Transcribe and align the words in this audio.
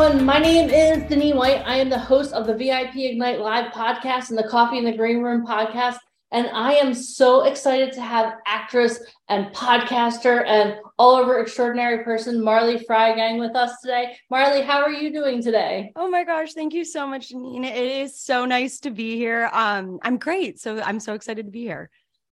Everyone. 0.00 0.24
My 0.24 0.38
name 0.38 0.70
is 0.70 1.08
Denise 1.08 1.34
White. 1.34 1.62
I 1.66 1.76
am 1.76 1.90
the 1.90 1.98
host 1.98 2.32
of 2.32 2.46
the 2.46 2.54
VIP 2.54 2.96
Ignite 2.96 3.40
Live 3.40 3.70
podcast 3.72 4.30
and 4.30 4.38
the 4.38 4.48
Coffee 4.48 4.78
in 4.78 4.84
the 4.84 4.96
Green 4.96 5.22
Room 5.22 5.46
podcast. 5.46 5.98
And 6.32 6.48
I 6.54 6.74
am 6.74 6.94
so 6.94 7.42
excited 7.42 7.92
to 7.94 8.00
have 8.00 8.34
actress 8.46 9.00
and 9.28 9.46
podcaster 9.48 10.46
and 10.46 10.76
all 10.98 11.16
over 11.16 11.40
extraordinary 11.40 12.02
person, 12.02 12.42
Marley 12.42 12.78
Freigang, 12.78 13.40
with 13.40 13.54
us 13.56 13.72
today. 13.82 14.16
Marley, 14.30 14.62
how 14.62 14.80
are 14.80 14.92
you 14.92 15.12
doing 15.12 15.42
today? 15.42 15.92
Oh 15.96 16.08
my 16.08 16.24
gosh, 16.24 16.54
thank 16.54 16.72
you 16.72 16.84
so 16.84 17.06
much, 17.06 17.32
Nina. 17.32 17.66
It 17.66 18.02
is 18.02 18.18
so 18.18 18.46
nice 18.46 18.80
to 18.80 18.90
be 18.90 19.16
here. 19.16 19.50
Um, 19.52 19.98
I'm 20.02 20.16
great. 20.16 20.60
So 20.60 20.80
I'm 20.80 21.00
so 21.00 21.14
excited 21.14 21.44
to 21.44 21.52
be 21.52 21.62
here. 21.62 21.90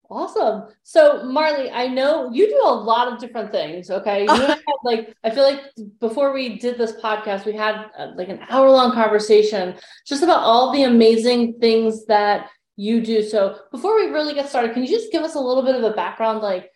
Awesome. 0.09 0.69
So 0.83 1.25
Marley, 1.25 1.71
I 1.71 1.89
know 1.89 2.31
you 2.33 2.49
do 2.49 2.61
a 2.63 2.73
lot 2.73 3.13
of 3.13 3.19
different 3.19 3.51
things. 3.51 3.91
Okay. 3.91 4.23
You 4.25 4.29
had, 4.35 4.61
like, 4.85 5.15
I 5.25 5.31
feel 5.31 5.43
like 5.43 5.63
before 6.01 6.33
we 6.33 6.59
did 6.59 6.79
this 6.79 6.93
podcast, 6.93 7.45
we 7.45 7.53
had 7.53 7.87
uh, 7.99 8.13
like 8.15 8.29
an 8.29 8.41
hour 8.49 8.71
long 8.71 8.93
conversation 8.93 9.75
just 10.07 10.23
about 10.23 10.41
all 10.41 10.73
the 10.73 10.85
amazing 10.85 11.59
things 11.59 12.07
that 12.07 12.49
you 12.77 13.01
do. 13.01 13.23
So 13.23 13.59
before 13.73 13.97
we 13.97 14.07
really 14.07 14.35
get 14.35 14.49
started, 14.49 14.75
can 14.75 14.83
you 14.83 14.89
just 14.89 15.11
give 15.11 15.23
us 15.23 15.35
a 15.35 15.41
little 15.41 15.65
bit 15.65 15.75
of 15.75 15.83
a 15.83 15.95
background? 15.95 16.41
Like, 16.41 16.71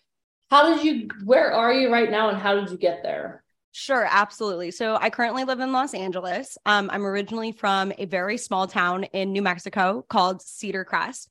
how 0.51 0.75
did 0.75 0.85
you, 0.85 1.09
where 1.25 1.53
are 1.53 1.73
you 1.73 1.93
right 1.93 2.11
now 2.11 2.31
and 2.31 2.39
how 2.39 2.55
did 2.55 2.71
you 2.71 2.77
get 2.77 3.03
there? 3.03 3.45
Sure, 3.73 4.09
absolutely. 4.11 4.73
So 4.73 4.99
I 5.01 5.11
currently 5.11 5.45
live 5.45 5.61
in 5.61 5.71
Los 5.71 5.95
Angeles. 5.95 6.59
Um, 6.67 6.91
I'm 6.93 7.07
originally 7.07 7.53
from 7.53 7.93
a 7.99 8.07
very 8.07 8.37
small 8.37 8.67
town 8.67 9.05
in 9.05 9.31
New 9.33 9.43
Mexico 9.43 10.05
called 10.09 10.43
Cedar 10.43 10.85
Crest. 10.85 11.29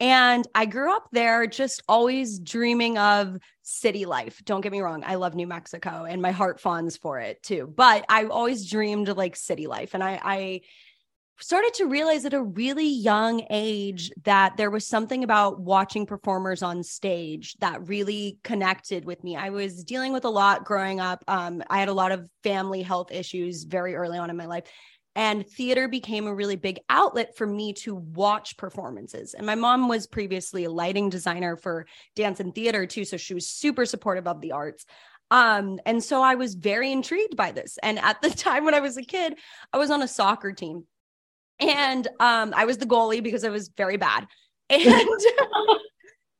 And 0.00 0.46
I 0.54 0.66
grew 0.66 0.94
up 0.94 1.08
there 1.12 1.46
just 1.46 1.82
always 1.88 2.38
dreaming 2.40 2.98
of 2.98 3.36
city 3.62 4.04
life. 4.04 4.42
Don't 4.44 4.60
get 4.60 4.72
me 4.72 4.80
wrong. 4.80 5.04
I 5.06 5.14
love 5.14 5.34
New 5.34 5.46
Mexico 5.46 6.04
and 6.08 6.20
my 6.20 6.32
heart 6.32 6.60
fawns 6.60 6.96
for 6.96 7.20
it 7.20 7.42
too. 7.42 7.72
But 7.74 8.04
I 8.08 8.24
always 8.24 8.68
dreamed 8.68 9.08
like 9.08 9.36
city 9.36 9.66
life. 9.66 9.94
And 9.94 10.02
I, 10.02 10.20
I 10.22 10.60
started 11.38 11.74
to 11.74 11.86
realize 11.86 12.24
at 12.24 12.34
a 12.34 12.42
really 12.42 12.88
young 12.88 13.44
age 13.50 14.12
that 14.24 14.56
there 14.56 14.70
was 14.70 14.86
something 14.86 15.24
about 15.24 15.60
watching 15.60 16.06
performers 16.06 16.62
on 16.62 16.82
stage 16.82 17.54
that 17.60 17.88
really 17.88 18.38
connected 18.44 19.04
with 19.04 19.22
me. 19.24 19.36
I 19.36 19.50
was 19.50 19.82
dealing 19.84 20.12
with 20.12 20.24
a 20.24 20.30
lot 20.30 20.64
growing 20.64 21.00
up. 21.00 21.24
Um, 21.26 21.62
I 21.68 21.78
had 21.78 21.88
a 21.88 21.94
lot 21.94 22.12
of 22.12 22.28
family 22.44 22.82
health 22.82 23.10
issues 23.10 23.64
very 23.64 23.94
early 23.94 24.18
on 24.18 24.30
in 24.30 24.36
my 24.36 24.46
life. 24.46 24.64
And 25.14 25.46
theater 25.46 25.88
became 25.88 26.26
a 26.26 26.34
really 26.34 26.56
big 26.56 26.80
outlet 26.88 27.36
for 27.36 27.46
me 27.46 27.74
to 27.74 27.94
watch 27.94 28.56
performances. 28.56 29.34
And 29.34 29.46
my 29.46 29.54
mom 29.54 29.88
was 29.88 30.06
previously 30.06 30.64
a 30.64 30.70
lighting 30.70 31.10
designer 31.10 31.56
for 31.56 31.86
dance 32.16 32.40
and 32.40 32.54
theater 32.54 32.86
too. 32.86 33.04
So 33.04 33.18
she 33.18 33.34
was 33.34 33.46
super 33.46 33.84
supportive 33.84 34.26
of 34.26 34.40
the 34.40 34.52
arts. 34.52 34.86
Um, 35.30 35.80
and 35.86 36.02
so 36.02 36.22
I 36.22 36.34
was 36.34 36.54
very 36.54 36.92
intrigued 36.92 37.36
by 37.36 37.52
this. 37.52 37.78
And 37.82 37.98
at 37.98 38.22
the 38.22 38.30
time 38.30 38.64
when 38.64 38.74
I 38.74 38.80
was 38.80 38.96
a 38.96 39.02
kid, 39.02 39.34
I 39.72 39.78
was 39.78 39.90
on 39.90 40.02
a 40.02 40.08
soccer 40.08 40.52
team. 40.52 40.84
And 41.58 42.08
um, 42.18 42.54
I 42.56 42.64
was 42.64 42.78
the 42.78 42.86
goalie 42.86 43.22
because 43.22 43.44
I 43.44 43.50
was 43.50 43.68
very 43.68 43.96
bad. 43.96 44.26
And 44.70 44.84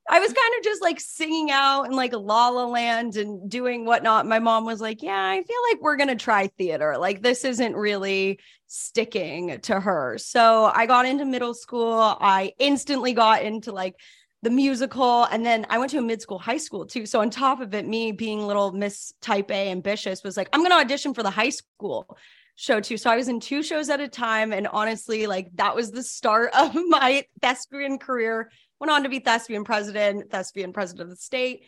I 0.09 0.19
was 0.19 0.33
kind 0.33 0.55
of 0.59 0.65
just 0.65 0.83
like 0.83 1.01
singing 1.01 1.51
out 1.51 1.85
in 1.85 1.93
like 1.93 2.13
La 2.13 2.49
La 2.49 2.67
Land 2.67 3.17
and 3.17 3.49
doing 3.49 3.85
whatnot. 3.85 4.27
My 4.27 4.41
mom 4.41 4.65
was 4.65 4.81
like, 4.81 5.03
Yeah, 5.03 5.15
I 5.17 5.43
feel 5.43 5.57
like 5.71 5.81
we're 5.81 5.97
to 6.09 6.17
try 6.17 6.49
theater. 6.49 6.99
Like, 6.99 7.23
this 7.23 7.45
isn't 7.45 7.77
really 7.77 8.41
sticking 8.67 9.61
to 9.61 9.79
her. 9.79 10.19
So 10.19 10.71
I 10.75 10.87
got 10.87 11.07
into 11.07 11.25
middle 11.25 11.55
school. 11.55 12.17
I 12.21 12.53
instantly 12.59 13.13
got 13.13 13.43
into 13.43 13.71
like 13.71 13.95
the 14.43 14.51
musical. 14.51 15.25
And 15.25 15.47
then 15.47 15.67
I 15.71 15.79
went 15.79 15.91
to 15.93 15.99
a 15.99 16.03
mid 16.03 16.21
school 16.21 16.39
high 16.39 16.57
school 16.57 16.85
too. 16.87 17.07
So 17.07 17.21
on 17.21 17.31
top 17.31 17.61
of 17.61 17.75
it, 17.75 17.87
me 17.87 18.13
being 18.13 18.47
little 18.47 18.73
Miss 18.73 19.15
Type 19.21 19.51
A 19.51 19.71
ambitious 19.71 20.25
was 20.25 20.37
like, 20.37 20.49
I'm 20.53 20.65
to 20.65 20.73
audition 20.73 21.15
for 21.15 21.23
the 21.23 21.31
high 21.31 21.51
school 21.51 22.17
show 22.57 22.81
too. 22.81 22.97
So 22.97 23.11
I 23.11 23.17
was 23.17 23.29
in 23.29 23.41
two 23.41 23.63
shows 23.63 23.89
at 23.89 24.01
a 24.01 24.09
time. 24.09 24.53
And 24.53 24.67
honestly, 24.67 25.27
like 25.27 25.49
that 25.55 25.77
was 25.77 25.91
the 25.91 26.03
start 26.03 26.51
of 26.59 26.75
my 26.75 27.25
thespian 27.41 27.99
career 27.99 28.51
went 28.83 28.91
on 28.91 29.05
to 29.05 29.09
be 29.09 29.21
thespian 29.21 29.63
president, 29.63 30.29
thespian 30.29 30.73
president 30.73 31.03
of 31.03 31.11
the 31.11 31.15
state. 31.17 31.67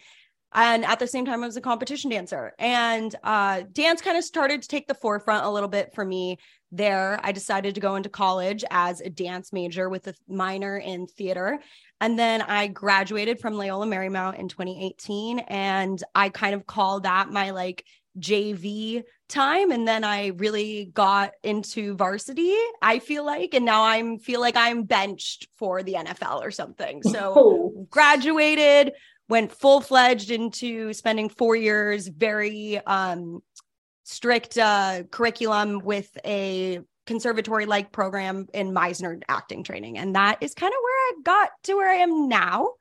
And 0.52 0.84
at 0.84 0.98
the 0.98 1.06
same 1.06 1.24
time, 1.24 1.44
I 1.44 1.46
was 1.46 1.56
a 1.56 1.60
competition 1.60 2.10
dancer. 2.10 2.54
And 2.58 3.14
uh, 3.22 3.62
dance 3.72 4.02
kind 4.02 4.18
of 4.18 4.24
started 4.24 4.62
to 4.62 4.68
take 4.68 4.88
the 4.88 4.94
forefront 4.94 5.46
a 5.46 5.50
little 5.50 5.68
bit 5.68 5.94
for 5.94 6.04
me 6.04 6.38
there. 6.72 7.20
I 7.22 7.30
decided 7.30 7.76
to 7.76 7.80
go 7.80 7.94
into 7.94 8.08
college 8.08 8.64
as 8.68 9.00
a 9.00 9.10
dance 9.10 9.52
major 9.52 9.88
with 9.88 10.08
a 10.08 10.14
minor 10.26 10.76
in 10.76 11.06
theater. 11.06 11.60
And 12.00 12.18
then 12.18 12.42
I 12.42 12.66
graduated 12.66 13.38
from 13.38 13.54
Loyola 13.54 13.86
Marymount 13.86 14.40
in 14.40 14.48
2018. 14.48 15.38
And 15.38 16.02
I 16.16 16.30
kind 16.30 16.56
of 16.56 16.66
call 16.66 16.98
that 17.00 17.30
my 17.30 17.50
like 17.50 17.84
JV 18.18 19.02
time 19.28 19.70
and 19.70 19.88
then 19.88 20.04
I 20.04 20.28
really 20.28 20.90
got 20.92 21.32
into 21.42 21.96
varsity 21.96 22.54
I 22.82 22.98
feel 22.98 23.24
like 23.24 23.54
and 23.54 23.64
now 23.64 23.84
I'm 23.84 24.18
feel 24.18 24.40
like 24.40 24.56
I'm 24.56 24.84
benched 24.84 25.48
for 25.56 25.82
the 25.82 25.94
NFL 25.94 26.42
or 26.42 26.50
something 26.50 27.02
so 27.02 27.32
oh. 27.36 27.86
graduated 27.90 28.92
went 29.28 29.50
full-fledged 29.50 30.30
into 30.30 30.92
spending 30.92 31.28
4 31.28 31.56
years 31.56 32.08
very 32.08 32.78
um 32.86 33.42
strict 34.04 34.58
uh 34.58 35.04
curriculum 35.10 35.80
with 35.82 36.16
a 36.24 36.80
conservatory 37.06 37.66
like 37.66 37.92
program 37.92 38.46
in 38.52 38.72
Meisner 38.72 39.20
acting 39.28 39.64
training 39.64 39.98
and 39.98 40.14
that 40.14 40.38
is 40.42 40.54
kind 40.54 40.72
of 40.72 40.78
where 40.82 40.94
I 40.94 41.12
got 41.24 41.50
to 41.64 41.74
where 41.74 41.90
I 41.90 41.96
am 41.96 42.28
now 42.28 42.72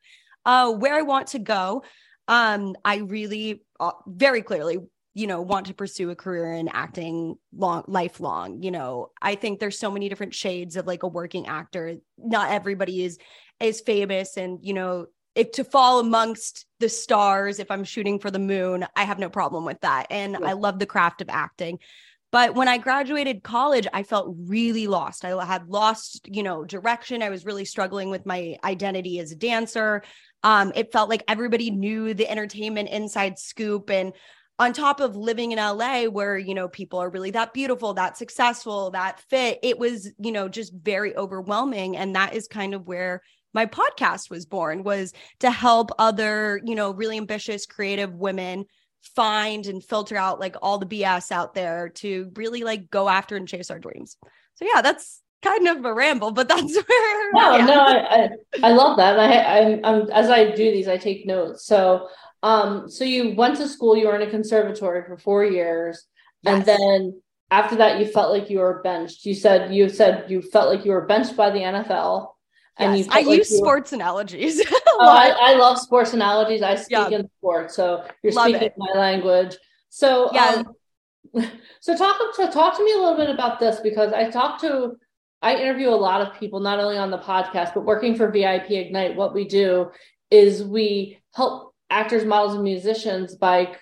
uh 0.45 0.71
where 0.73 0.93
I 0.93 1.01
want 1.01 1.27
to 1.27 1.39
go 1.39 1.83
um 2.27 2.75
I 2.83 2.97
really 2.97 3.63
uh, 3.79 3.91
very 4.07 4.41
clearly 4.41 4.77
you 5.13 5.27
know 5.27 5.41
want 5.41 5.67
to 5.67 5.73
pursue 5.73 6.09
a 6.09 6.15
career 6.15 6.53
in 6.53 6.67
acting 6.69 7.35
long 7.55 7.83
lifelong 7.87 8.61
you 8.63 8.71
know 8.71 9.11
i 9.21 9.35
think 9.35 9.59
there's 9.59 9.77
so 9.77 9.91
many 9.91 10.09
different 10.09 10.33
shades 10.33 10.75
of 10.75 10.87
like 10.87 11.03
a 11.03 11.07
working 11.07 11.47
actor. 11.47 11.95
Not 12.17 12.51
everybody 12.51 13.03
is 13.03 13.17
is 13.59 13.81
famous 13.81 14.37
and 14.37 14.59
you 14.61 14.73
know 14.73 15.07
if 15.35 15.51
to 15.53 15.63
fall 15.63 15.99
amongst 15.99 16.65
the 16.79 16.89
stars 16.89 17.59
if 17.59 17.69
i'm 17.71 17.83
shooting 17.83 18.19
for 18.19 18.31
the 18.31 18.39
moon 18.39 18.85
i 18.95 19.03
have 19.03 19.19
no 19.19 19.29
problem 19.29 19.65
with 19.65 19.79
that. 19.81 20.07
And 20.09 20.37
yeah. 20.39 20.47
i 20.47 20.53
love 20.53 20.79
the 20.79 20.85
craft 20.85 21.21
of 21.21 21.29
acting. 21.29 21.79
But 22.31 22.55
when 22.55 22.67
i 22.67 22.79
graduated 22.79 23.43
college 23.43 23.87
i 23.93 24.01
felt 24.03 24.35
really 24.37 24.87
lost. 24.87 25.25
I 25.25 25.45
had 25.45 25.69
lost 25.69 26.27
you 26.31 26.41
know 26.41 26.65
direction. 26.65 27.21
I 27.21 27.29
was 27.29 27.45
really 27.45 27.65
struggling 27.65 28.09
with 28.09 28.25
my 28.25 28.57
identity 28.63 29.19
as 29.19 29.31
a 29.31 29.35
dancer. 29.35 30.03
Um, 30.41 30.73
it 30.75 30.91
felt 30.91 31.09
like 31.09 31.23
everybody 31.27 31.71
knew 31.71 32.13
the 32.13 32.29
entertainment 32.29 32.89
inside 32.89 33.39
scoop 33.39 33.89
and 33.89 34.11
on 34.59 34.73
top 34.73 34.99
of 34.99 35.15
living 35.15 35.51
in 35.51 35.57
LA 35.57 36.05
where 36.05 36.37
you 36.37 36.53
know 36.53 36.67
people 36.67 36.99
are 36.99 37.09
really 37.09 37.31
that 37.31 37.53
beautiful 37.53 37.93
that 37.93 38.17
successful 38.17 38.91
that 38.91 39.19
fit 39.29 39.59
it 39.63 39.79
was 39.79 40.11
you 40.19 40.31
know 40.31 40.47
just 40.47 40.73
very 40.73 41.15
overwhelming 41.17 41.97
and 41.97 42.15
that 42.15 42.33
is 42.33 42.47
kind 42.47 42.73
of 42.73 42.87
where 42.87 43.21
my 43.53 43.65
podcast 43.65 44.29
was 44.29 44.45
born 44.45 44.83
was 44.83 45.13
to 45.39 45.49
help 45.49 45.91
other 45.97 46.61
you 46.65 46.75
know 46.75 46.91
really 46.91 47.17
ambitious 47.17 47.65
creative 47.65 48.13
women 48.13 48.65
find 49.15 49.65
and 49.65 49.83
filter 49.83 50.15
out 50.15 50.39
like 50.39 50.55
all 50.61 50.77
the 50.77 50.85
bs 50.85 51.31
out 51.31 51.53
there 51.53 51.89
to 51.89 52.31
really 52.35 52.63
like 52.63 52.89
go 52.89 53.09
after 53.09 53.35
and 53.35 53.47
chase 53.47 53.69
our 53.69 53.79
dreams 53.79 54.17
so 54.55 54.65
yeah 54.73 54.81
that's 54.81 55.21
kind 55.41 55.67
of 55.67 55.83
a 55.83 55.93
ramble 55.93 56.31
but 56.31 56.47
that's 56.47 56.75
where 56.75 57.31
no 57.33 57.57
yeah. 57.57 57.65
no 57.65 57.81
I, 57.81 57.97
I, 57.97 58.29
I 58.63 58.71
love 58.71 58.97
that 58.97 59.19
I, 59.19 59.59
I'm, 59.59 59.83
I'm 59.83 60.09
as 60.11 60.29
i 60.29 60.51
do 60.51 60.71
these 60.71 60.87
i 60.87 60.95
take 60.95 61.25
notes 61.25 61.65
so 61.65 62.07
um, 62.43 62.89
so 62.89 63.03
you 63.05 63.33
went 63.35 63.55
to 63.57 63.67
school, 63.67 63.95
you 63.95 64.07
were 64.07 64.15
in 64.15 64.27
a 64.27 64.29
conservatory 64.29 65.03
for 65.07 65.17
four 65.17 65.45
years, 65.45 66.05
yes. 66.43 66.53
and 66.53 66.65
then 66.65 67.21
after 67.49 67.75
that 67.77 67.99
you 67.99 68.05
felt 68.05 68.31
like 68.31 68.49
you 68.49 68.59
were 68.59 68.81
benched. 68.83 69.25
You 69.25 69.33
said 69.33 69.73
you 69.73 69.87
said 69.87 70.29
you 70.29 70.41
felt 70.41 70.69
like 70.73 70.85
you 70.85 70.91
were 70.91 71.05
benched 71.05 71.37
by 71.37 71.49
the 71.49 71.59
NFL. 71.59 72.31
And 72.77 72.97
yes, 72.97 73.07
I 73.09 73.21
like 73.21 73.37
use 73.37 73.55
sports 73.55 73.91
were... 73.91 73.95
analogies. 73.95 74.61
oh, 74.87 74.99
I, 74.99 75.29
I, 75.39 75.55
love 75.55 75.77
sports 75.77 76.13
analogies. 76.13 76.63
I 76.63 76.75
speak 76.75 76.91
yeah. 76.91 77.09
in 77.09 77.29
sports, 77.37 77.75
so 77.75 78.03
you're 78.23 78.33
love 78.33 78.49
speaking 78.49 78.63
it. 78.63 78.73
my 78.77 78.91
language. 78.99 79.55
So 79.89 80.29
yeah. 80.33 80.63
Um, 81.35 81.49
so 81.79 81.95
talk 81.95 82.17
to 82.35 82.47
talk 82.47 82.75
to 82.75 82.83
me 82.83 82.91
a 82.93 82.97
little 82.97 83.15
bit 83.15 83.29
about 83.29 83.59
this 83.59 83.79
because 83.79 84.11
I 84.11 84.29
talk 84.29 84.59
to 84.61 84.97
I 85.41 85.55
interview 85.55 85.89
a 85.89 85.91
lot 85.91 86.21
of 86.21 86.37
people, 86.39 86.59
not 86.59 86.79
only 86.79 86.97
on 86.97 87.11
the 87.11 87.19
podcast, 87.19 87.73
but 87.73 87.85
working 87.85 88.15
for 88.15 88.31
VIP 88.31 88.71
Ignite. 88.71 89.15
What 89.15 89.33
we 89.33 89.47
do 89.47 89.91
is 90.31 90.63
we 90.63 91.19
help 91.33 91.72
actors, 91.89 92.25
models, 92.25 92.55
and 92.55 92.63
musicians 92.63 93.35
by 93.35 93.75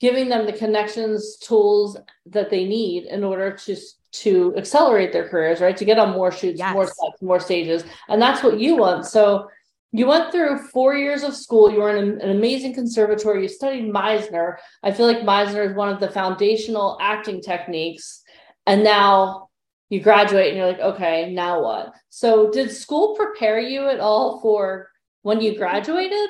giving 0.00 0.28
them 0.28 0.46
the 0.46 0.52
connections, 0.52 1.36
tools 1.36 1.96
that 2.26 2.50
they 2.50 2.64
need 2.66 3.04
in 3.04 3.24
order 3.24 3.52
to 3.52 3.76
to 4.12 4.54
accelerate 4.56 5.12
their 5.12 5.28
careers, 5.28 5.60
right? 5.60 5.76
To 5.76 5.84
get 5.84 5.98
on 5.98 6.12
more 6.12 6.32
shoots, 6.32 6.58
yes. 6.58 6.72
more 6.72 6.86
sets, 6.86 7.20
more 7.20 7.40
stages. 7.40 7.84
And 8.08 8.20
that's 8.20 8.42
what 8.42 8.58
you 8.58 8.76
want. 8.76 9.04
So 9.04 9.50
you 9.92 10.06
went 10.06 10.32
through 10.32 10.58
four 10.68 10.94
years 10.94 11.22
of 11.22 11.36
school. 11.36 11.70
You 11.70 11.80
were 11.80 11.94
in 11.94 12.20
an 12.20 12.30
amazing 12.30 12.74
conservatory. 12.74 13.42
You 13.42 13.48
studied 13.48 13.92
Meisner. 13.92 14.56
I 14.82 14.92
feel 14.92 15.06
like 15.06 15.18
Meisner 15.18 15.68
is 15.68 15.76
one 15.76 15.90
of 15.90 16.00
the 16.00 16.10
foundational 16.10 16.96
acting 17.00 17.42
techniques. 17.42 18.22
And 18.66 18.82
now 18.82 19.48
you 19.90 20.00
graduate 20.00 20.48
and 20.48 20.56
you're 20.56 20.66
like, 20.66 20.80
okay, 20.80 21.32
now 21.32 21.62
what? 21.62 21.92
So 22.08 22.50
did 22.50 22.70
school 22.70 23.14
prepare 23.14 23.60
you 23.60 23.88
at 23.88 24.00
all 24.00 24.40
for 24.40 24.90
when 25.22 25.40
you 25.40 25.56
graduated? 25.56 26.28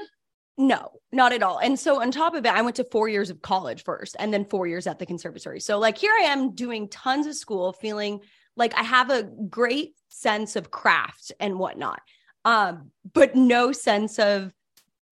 No, 0.58 0.93
not 1.12 1.32
at 1.32 1.43
all. 1.43 1.58
And 1.58 1.79
so 1.79 2.00
on 2.00 2.11
top 2.11 2.35
of 2.35 2.47
it, 2.47 2.53
I 2.53 2.62
went 2.62 2.76
to 2.76 2.85
four 2.85 3.08
years 3.08 3.29
of 3.29 3.43
college 3.43 3.85
first 3.85 4.17
and 4.19 4.32
then 4.32 4.44
four 4.44 4.67
years 4.67 4.87
at 4.87 4.99
the 4.99 5.06
conservatory. 5.06 5.61
So 5.61 5.79
like 5.79 5.99
here 5.99 6.12
I 6.19 6.25
am 6.25 6.55
doing 6.55 6.88
tons 6.88 7.26
of 7.26 7.35
school, 7.35 7.73
feeling 7.75 8.20
like 8.56 8.75
I 8.75 8.82
have 8.82 9.11
a 9.11 9.23
great 9.23 9.94
sense 10.08 10.56
of 10.56 10.70
craft 10.70 11.32
and 11.38 11.58
whatnot. 11.58 12.00
Um, 12.47 12.91
but 13.12 13.35
no 13.35 13.73
sense 13.73 14.19
of 14.19 14.53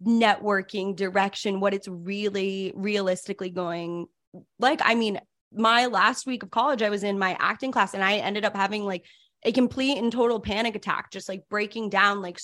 networking 0.03 0.97
direction, 0.97 1.61
what 1.61 1.75
it's 1.75 1.89
really 1.89 2.73
realistically 2.75 3.51
going 3.51 4.07
like. 4.59 4.81
I 4.83 4.95
mean, 4.95 5.21
my 5.53 5.87
last 5.87 6.27
week 6.27 6.43
of 6.43 6.51
college, 6.51 6.83
I 6.83 6.91
was 6.91 7.05
in 7.05 7.19
my 7.19 7.37
acting 7.39 7.71
class 7.71 7.95
and 7.95 8.03
I 8.03 8.15
ended 8.17 8.45
up 8.45 8.57
having 8.57 8.85
like 8.85 9.05
a 9.45 9.53
complete 9.53 9.99
and 9.99 10.11
total 10.11 10.41
panic 10.41 10.75
attack, 10.75 11.11
just 11.11 11.29
like 11.29 11.49
breaking 11.49 11.91
down, 11.91 12.23
like 12.23 12.39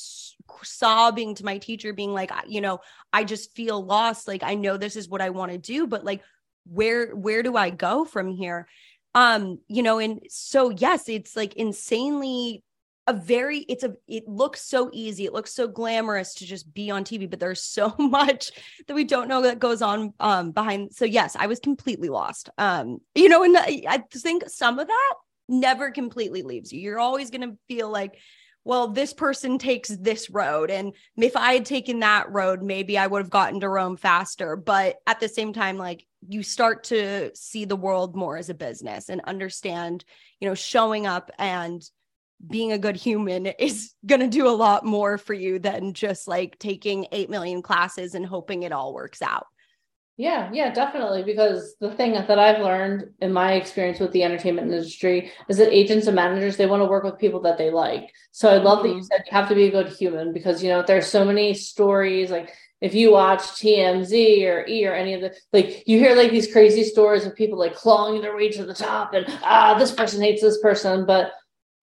sobbing 0.63 1.35
to 1.37 1.45
my 1.45 1.59
teacher, 1.59 1.93
being 1.93 2.13
like, 2.13 2.31
you 2.47 2.61
know, 2.61 2.81
I 3.13 3.25
just 3.25 3.55
feel 3.55 3.83
lost. 3.83 4.29
Like, 4.29 4.43
I 4.43 4.55
know 4.55 4.77
this 4.77 4.97
is 4.97 5.09
what 5.09 5.23
I 5.23 5.31
want 5.31 5.53
to 5.53 5.59
do, 5.59 5.87
but 5.87 6.05
like, 6.05 6.23
where, 6.67 7.15
where 7.15 7.43
do 7.43 7.57
I 7.57 7.71
go 7.71 8.05
from 8.05 8.31
here? 8.31 8.69
Um, 9.15 9.59
you 9.67 9.83
know, 9.83 9.99
and 9.99 10.21
so 10.29 10.71
yes, 10.71 11.09
it's 11.09 11.35
like 11.35 11.55
insanely 11.55 12.63
a 13.07 13.13
very 13.13 13.59
it's 13.61 13.83
a 13.83 13.95
it 14.07 14.29
looks 14.29 14.63
so 14.63 14.89
easy 14.93 15.25
it 15.25 15.33
looks 15.33 15.53
so 15.53 15.67
glamorous 15.67 16.35
to 16.35 16.47
just 16.47 16.73
be 16.73 16.91
on 16.91 17.03
tv 17.03 17.29
but 17.29 17.41
there's 17.41 17.63
so 17.63 17.93
much 17.99 18.53
that 18.87 18.95
we 18.95 19.05
don't 19.05 19.27
know 19.27 19.43
that 19.43 19.59
goes 19.59 19.83
on 19.83 20.13
um 20.21 20.53
behind 20.53 20.95
so 20.95 21.05
yes 21.05 21.35
i 21.35 21.47
was 21.47 21.59
completely 21.59 22.09
lost 22.09 22.51
um 22.59 22.99
you 23.15 23.29
know 23.29 23.43
and 23.43 23.57
i 23.57 24.05
think 24.13 24.45
some 24.49 24.79
of 24.79 24.87
that 24.87 25.15
never 25.51 25.91
completely 25.91 26.43
leaves 26.43 26.73
you. 26.73 26.81
You're 26.81 27.01
always 27.01 27.31
going 27.31 27.49
to 27.49 27.59
feel 27.69 27.91
like, 27.91 28.19
well, 28.65 28.89
this 28.89 29.13
person 29.13 29.59
takes 29.59 29.89
this 29.89 30.31
road. 30.31 30.71
And 30.71 30.93
if 31.17 31.37
I 31.37 31.55
had 31.55 31.65
taken 31.65 32.01
that 32.01 32.31
road, 32.31 32.63
maybe 32.63 32.99
I 32.99 33.07
would 33.07 33.23
have 33.23 33.31
gotten 33.31 33.61
to 33.61 33.69
Rome 33.69 33.97
faster. 33.97 34.55
But 34.57 34.97
at 35.07 35.21
the 35.21 35.29
same 35.29 35.53
time, 35.53 35.79
like 35.79 36.07
you 36.29 36.43
start 36.43 36.85
to 36.85 37.31
see 37.35 37.65
the 37.65 37.77
world 37.77 38.15
more 38.15 38.37
as 38.37 38.51
a 38.51 38.55
business 38.55 39.09
and 39.09 39.23
understand, 39.23 40.05
you 40.41 40.49
know, 40.49 40.55
showing 40.55 41.07
up 41.07 41.31
and 41.39 41.83
being 42.49 42.73
a 42.73 42.79
good 42.79 42.97
human 42.97 43.47
is 43.59 43.95
going 44.05 44.21
to 44.21 44.29
do 44.29 44.49
a 44.49 44.51
lot 44.51 44.85
more 44.85 45.19
for 45.19 45.35
you 45.35 45.59
than 45.59 45.95
just 45.95 46.29
like 46.29 46.59
taking 46.59 47.07
8 47.13 47.31
million 47.31 47.63
classes 47.63 48.15
and 48.15 48.27
hoping 48.27 48.63
it 48.63 48.73
all 48.73 48.95
works 48.95 49.23
out. 49.23 49.47
Yeah, 50.21 50.51
yeah, 50.53 50.71
definitely. 50.71 51.23
Because 51.23 51.77
the 51.81 51.93
thing 51.93 52.13
that 52.13 52.39
I've 52.39 52.61
learned 52.61 53.09
in 53.23 53.33
my 53.33 53.55
experience 53.55 53.99
with 53.99 54.13
the 54.13 54.23
entertainment 54.23 54.71
industry 54.71 55.33
is 55.49 55.57
that 55.57 55.73
agents 55.73 56.09
and 56.09 56.15
managers 56.15 56.59
they 56.59 56.67
want 56.67 56.83
to 56.83 56.91
work 56.91 57.05
with 57.05 57.19
people 57.19 57.41
that 57.41 57.57
they 57.57 57.71
like. 57.71 58.13
So 58.31 58.51
I 58.51 58.59
love 58.59 58.81
mm-hmm. 58.81 58.83
that 58.83 58.89
you 58.89 58.95
mm-hmm. 58.97 59.05
said 59.05 59.25
you 59.25 59.33
have 59.33 59.49
to 59.49 59.55
be 59.55 59.65
a 59.65 59.71
good 59.71 59.89
human 59.89 60.35
because 60.35 60.63
you 60.63 60.69
know 60.69 60.85
there's 60.87 61.07
so 61.07 61.25
many 61.25 61.55
stories 61.55 62.31
like 62.31 62.53
if 62.83 62.95
you 62.95 63.13
watch 63.13 63.41
TMZ 63.41 64.45
or 64.45 64.67
E 64.67 64.87
or 64.87 64.93
any 64.93 65.15
of 65.15 65.23
the 65.23 65.35
like 65.55 65.89
you 65.89 65.99
hear 65.99 66.15
like 66.15 66.31
these 66.31 66.53
crazy 66.53 66.85
stories 66.85 67.25
of 67.25 67.35
people 67.35 67.59
like 67.59 67.75
clawing 67.75 68.21
their 68.21 68.37
way 68.37 68.51
to 68.51 68.67
the 68.67 68.75
top 68.75 69.15
and 69.15 69.25
ah 69.43 69.75
this 69.79 69.93
person 69.93 70.21
hates 70.21 70.43
this 70.43 70.61
person 70.61 71.07
but 71.07 71.33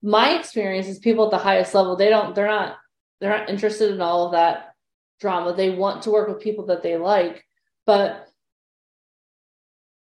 my 0.00 0.38
experience 0.38 0.86
is 0.86 1.00
people 1.00 1.24
at 1.24 1.32
the 1.32 1.38
highest 1.38 1.74
level 1.74 1.96
they 1.96 2.08
don't 2.08 2.36
they're 2.36 2.46
not 2.46 2.76
they're 3.20 3.36
not 3.36 3.50
interested 3.50 3.92
in 3.92 4.00
all 4.00 4.26
of 4.26 4.32
that 4.32 4.74
drama 5.18 5.52
they 5.52 5.70
want 5.70 6.02
to 6.02 6.10
work 6.12 6.28
with 6.28 6.40
people 6.40 6.66
that 6.66 6.84
they 6.84 6.96
like 6.96 7.44
but 7.84 8.27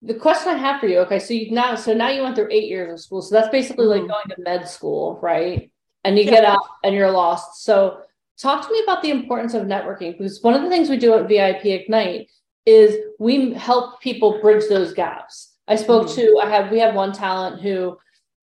the 0.01 0.15
question 0.15 0.53
I 0.53 0.57
have 0.57 0.79
for 0.79 0.87
you, 0.87 0.99
okay, 0.99 1.19
so 1.19 1.33
you 1.33 1.51
now 1.51 1.75
so 1.75 1.93
now 1.93 2.09
you 2.09 2.23
went 2.23 2.35
through 2.35 2.49
eight 2.51 2.69
years 2.69 2.91
of 2.91 2.99
school. 2.99 3.21
So 3.21 3.35
that's 3.35 3.49
basically 3.49 3.85
mm-hmm. 3.85 4.09
like 4.09 4.25
going 4.25 4.35
to 4.35 4.41
med 4.41 4.67
school, 4.67 5.19
right? 5.21 5.71
And 6.03 6.17
you 6.17 6.23
yeah. 6.23 6.31
get 6.31 6.45
out 6.45 6.65
and 6.83 6.95
you're 6.95 7.11
lost. 7.11 7.63
So 7.63 8.01
talk 8.39 8.65
to 8.65 8.73
me 8.73 8.81
about 8.83 9.03
the 9.03 9.11
importance 9.11 9.53
of 9.53 9.63
networking 9.63 10.17
because 10.17 10.41
one 10.41 10.55
of 10.55 10.63
the 10.63 10.69
things 10.69 10.89
we 10.89 10.97
do 10.97 11.13
at 11.13 11.27
VIP 11.27 11.65
Ignite 11.65 12.31
is 12.65 12.95
we 13.19 13.53
help 13.53 14.01
people 14.01 14.41
bridge 14.41 14.67
those 14.67 14.93
gaps. 14.93 15.55
I 15.67 15.75
spoke 15.75 16.07
mm-hmm. 16.07 16.21
to 16.21 16.41
I 16.43 16.49
have 16.49 16.71
we 16.71 16.79
have 16.79 16.95
one 16.95 17.13
talent 17.13 17.61
who 17.61 17.97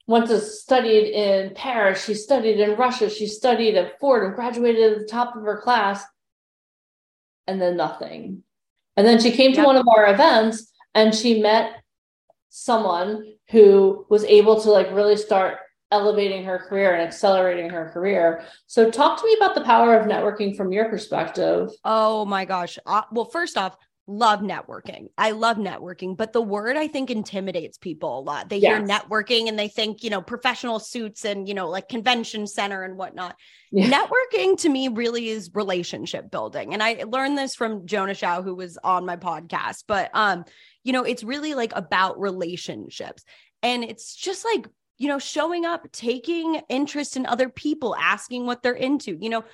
went 0.06 0.28
to 0.28 0.40
studied 0.40 1.12
in 1.12 1.54
Paris, 1.54 2.04
she 2.04 2.14
studied 2.14 2.60
in 2.60 2.76
Russia, 2.76 3.10
she 3.10 3.26
studied 3.26 3.76
at 3.76 3.98
Ford 3.98 4.24
and 4.24 4.34
graduated 4.34 4.92
at 4.92 4.98
the 5.00 5.06
top 5.06 5.36
of 5.36 5.42
her 5.42 5.60
class, 5.60 6.04
and 7.48 7.60
then 7.60 7.76
nothing. 7.76 8.44
And 8.96 9.06
then 9.06 9.20
she 9.20 9.32
came 9.32 9.52
to 9.54 9.62
one 9.62 9.76
of 9.76 9.86
our 9.88 10.12
events 10.12 10.72
and 10.98 11.14
she 11.14 11.40
met 11.40 11.80
someone 12.48 13.24
who 13.50 14.04
was 14.10 14.24
able 14.24 14.60
to 14.60 14.68
like 14.70 14.90
really 14.90 15.16
start 15.16 15.58
elevating 15.92 16.44
her 16.44 16.58
career 16.58 16.92
and 16.92 17.00
accelerating 17.00 17.70
her 17.70 17.88
career. 17.94 18.44
So 18.66 18.90
talk 18.90 19.18
to 19.20 19.24
me 19.24 19.34
about 19.38 19.54
the 19.54 19.62
power 19.62 19.96
of 19.96 20.06
networking 20.06 20.56
from 20.56 20.72
your 20.72 20.88
perspective. 20.88 21.70
Oh 21.84 22.24
my 22.24 22.44
gosh. 22.44 22.78
Uh, 22.84 23.02
well, 23.12 23.26
first 23.26 23.56
off, 23.56 23.76
love 24.08 24.40
networking. 24.40 25.08
I 25.18 25.32
love 25.32 25.58
networking, 25.58 26.16
but 26.16 26.32
the 26.32 26.40
word 26.40 26.76
I 26.76 26.88
think 26.88 27.10
intimidates 27.10 27.76
people 27.76 28.18
a 28.18 28.22
lot. 28.22 28.48
They 28.48 28.56
yes. 28.56 28.78
hear 28.78 28.86
networking 28.86 29.48
and 29.48 29.58
they 29.58 29.68
think, 29.68 30.02
you 30.02 30.08
know, 30.08 30.22
professional 30.22 30.80
suits 30.80 31.26
and, 31.26 31.46
you 31.46 31.54
know, 31.54 31.68
like 31.68 31.90
convention 31.90 32.46
center 32.46 32.82
and 32.82 32.96
whatnot. 32.96 33.36
Yeah. 33.70 33.90
Networking 33.90 34.58
to 34.62 34.68
me 34.70 34.88
really 34.88 35.28
is 35.28 35.50
relationship 35.52 36.30
building. 36.30 36.72
And 36.72 36.82
I 36.82 37.04
learned 37.06 37.36
this 37.36 37.54
from 37.54 37.86
Jonah 37.86 38.14
Shao, 38.14 38.42
who 38.42 38.54
was 38.54 38.78
on 38.82 39.04
my 39.04 39.16
podcast. 39.16 39.84
But 39.86 40.10
um, 40.14 40.44
you 40.84 40.92
know, 40.92 41.04
it's 41.04 41.22
really 41.22 41.54
like 41.54 41.72
about 41.76 42.18
relationships. 42.18 43.22
And 43.62 43.84
it's 43.84 44.16
just 44.16 44.42
like, 44.42 44.66
you 44.96 45.08
know, 45.08 45.18
showing 45.18 45.66
up, 45.66 45.86
taking 45.92 46.62
interest 46.70 47.16
in 47.16 47.26
other 47.26 47.50
people, 47.50 47.94
asking 47.94 48.46
what 48.46 48.62
they're 48.62 48.72
into. 48.72 49.18
You 49.20 49.28
know, 49.28 49.44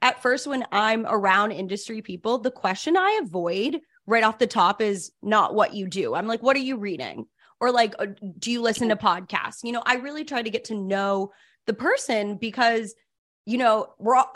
at 0.00 0.22
first, 0.22 0.46
when 0.46 0.64
I'm 0.72 1.04
around 1.06 1.52
industry 1.52 2.00
people, 2.00 2.38
the 2.38 2.50
question 2.50 2.96
I 2.96 3.20
avoid 3.22 3.80
right 4.08 4.24
off 4.24 4.38
the 4.38 4.46
top 4.46 4.80
is 4.80 5.12
not 5.22 5.54
what 5.54 5.74
you 5.74 5.86
do. 5.86 6.14
I'm 6.14 6.26
like, 6.26 6.42
what 6.42 6.56
are 6.56 6.60
you 6.60 6.78
reading? 6.78 7.26
Or 7.60 7.70
like, 7.70 7.94
uh, 7.98 8.06
do 8.38 8.50
you 8.50 8.62
listen 8.62 8.88
to 8.88 8.96
podcasts? 8.96 9.62
You 9.62 9.72
know, 9.72 9.82
I 9.84 9.96
really 9.96 10.24
try 10.24 10.40
to 10.40 10.50
get 10.50 10.64
to 10.64 10.74
know 10.74 11.32
the 11.66 11.74
person 11.74 12.36
because, 12.36 12.94
you 13.44 13.58
know, 13.58 13.88
we're 13.98 14.16
all, 14.16 14.32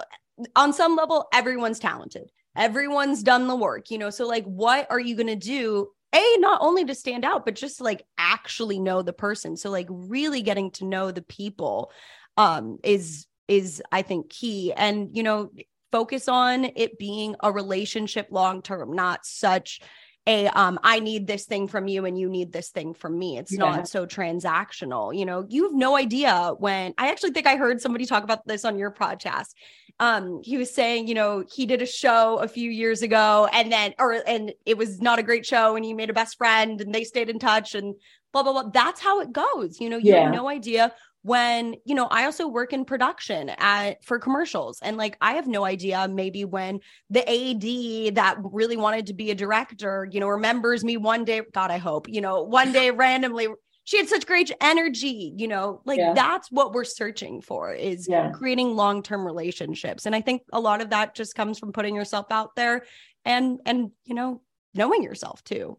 on 0.54 0.74
some 0.74 0.94
level, 0.94 1.26
everyone's 1.32 1.78
talented. 1.78 2.30
Everyone's 2.54 3.22
done 3.22 3.46
the 3.46 3.56
work, 3.56 3.90
you 3.90 3.96
know. 3.96 4.10
So, 4.10 4.28
like, 4.28 4.44
what 4.44 4.86
are 4.90 5.00
you 5.00 5.16
going 5.16 5.28
to 5.28 5.36
do 5.36 5.88
a 6.14 6.36
not 6.40 6.60
only 6.60 6.84
to 6.84 6.94
stand 6.94 7.24
out 7.24 7.46
but 7.46 7.54
just 7.54 7.80
like 7.80 8.04
actually 8.18 8.78
know 8.78 9.00
the 9.00 9.14
person 9.14 9.56
so 9.56 9.70
like 9.70 9.86
really 9.88 10.42
getting 10.42 10.70
to 10.70 10.84
know 10.84 11.10
the 11.10 11.22
people 11.22 11.90
um 12.36 12.78
is 12.84 13.26
is 13.48 13.82
i 13.92 14.02
think 14.02 14.28
key 14.28 14.74
and 14.74 15.16
you 15.16 15.22
know 15.22 15.50
focus 15.92 16.26
on 16.26 16.64
it 16.74 16.98
being 16.98 17.36
a 17.42 17.52
relationship 17.52 18.26
long 18.30 18.62
term 18.62 18.92
not 18.94 19.24
such 19.24 19.80
a 20.26 20.46
um 20.48 20.78
i 20.82 21.00
need 21.00 21.26
this 21.26 21.44
thing 21.44 21.68
from 21.68 21.86
you 21.88 22.04
and 22.04 22.18
you 22.18 22.28
need 22.28 22.52
this 22.52 22.70
thing 22.70 22.94
from 22.94 23.18
me. 23.18 23.38
It's 23.38 23.52
yeah. 23.52 23.58
not 23.58 23.88
so 23.88 24.06
transactional 24.06 25.16
you 25.16 25.24
know? 25.24 25.44
You 25.48 25.64
have 25.64 25.74
no 25.74 25.96
idea 25.96 26.54
when 26.58 26.94
i 26.98 27.10
actually 27.10 27.32
think 27.32 27.46
i 27.46 27.56
heard 27.56 27.80
somebody 27.80 28.06
talk 28.06 28.24
about 28.24 28.46
this 28.46 28.64
on 28.64 28.78
your 28.78 28.90
podcast. 28.92 29.54
Um 30.00 30.40
he 30.42 30.56
was 30.56 30.72
saying 30.72 31.08
you 31.08 31.14
know 31.14 31.44
he 31.52 31.66
did 31.66 31.82
a 31.82 31.86
show 31.86 32.38
a 32.38 32.48
few 32.48 32.70
years 32.70 33.02
ago 33.02 33.48
and 33.52 33.70
then 33.70 33.94
or 33.98 34.12
and 34.26 34.52
it 34.64 34.78
was 34.78 35.00
not 35.00 35.18
a 35.18 35.22
great 35.24 35.44
show 35.44 35.76
and 35.76 35.84
he 35.84 35.92
made 35.92 36.10
a 36.10 36.14
best 36.14 36.38
friend 36.38 36.80
and 36.80 36.94
they 36.94 37.04
stayed 37.04 37.28
in 37.28 37.38
touch 37.38 37.74
and 37.74 37.94
blah 38.32 38.42
blah 38.44 38.52
blah. 38.52 38.70
That's 38.70 39.00
how 39.00 39.20
it 39.20 39.32
goes 39.32 39.80
you 39.80 39.90
know? 39.90 39.98
You 39.98 40.14
yeah. 40.14 40.24
have 40.24 40.32
no 40.32 40.48
idea 40.48 40.92
when 41.22 41.76
you 41.84 41.94
know 41.94 42.06
i 42.06 42.24
also 42.24 42.48
work 42.48 42.72
in 42.72 42.84
production 42.84 43.48
at 43.58 44.04
for 44.04 44.18
commercials 44.18 44.80
and 44.82 44.96
like 44.96 45.16
i 45.20 45.34
have 45.34 45.46
no 45.46 45.64
idea 45.64 46.08
maybe 46.08 46.44
when 46.44 46.80
the 47.10 47.20
ad 47.20 48.14
that 48.16 48.36
really 48.42 48.76
wanted 48.76 49.06
to 49.06 49.14
be 49.14 49.30
a 49.30 49.34
director 49.34 50.08
you 50.10 50.20
know 50.20 50.28
remembers 50.28 50.84
me 50.84 50.96
one 50.96 51.24
day 51.24 51.40
god 51.52 51.70
i 51.70 51.78
hope 51.78 52.08
you 52.08 52.20
know 52.20 52.42
one 52.42 52.72
day 52.78 52.90
randomly 52.90 53.48
she 53.84 53.96
had 53.96 54.08
such 54.08 54.26
great 54.26 54.50
energy 54.60 55.32
you 55.36 55.46
know 55.46 55.80
like 55.84 55.98
yeah. 55.98 56.12
that's 56.12 56.50
what 56.50 56.72
we're 56.72 56.84
searching 56.84 57.40
for 57.40 57.72
is 57.72 58.08
yeah. 58.08 58.30
creating 58.30 58.74
long-term 58.74 59.24
relationships 59.24 60.06
and 60.06 60.14
i 60.14 60.20
think 60.20 60.42
a 60.52 60.60
lot 60.60 60.80
of 60.80 60.90
that 60.90 61.14
just 61.14 61.34
comes 61.34 61.58
from 61.58 61.72
putting 61.72 61.94
yourself 61.94 62.26
out 62.30 62.54
there 62.56 62.84
and 63.24 63.60
and 63.64 63.92
you 64.04 64.14
know 64.14 64.40
knowing 64.74 65.02
yourself 65.02 65.42
too 65.44 65.78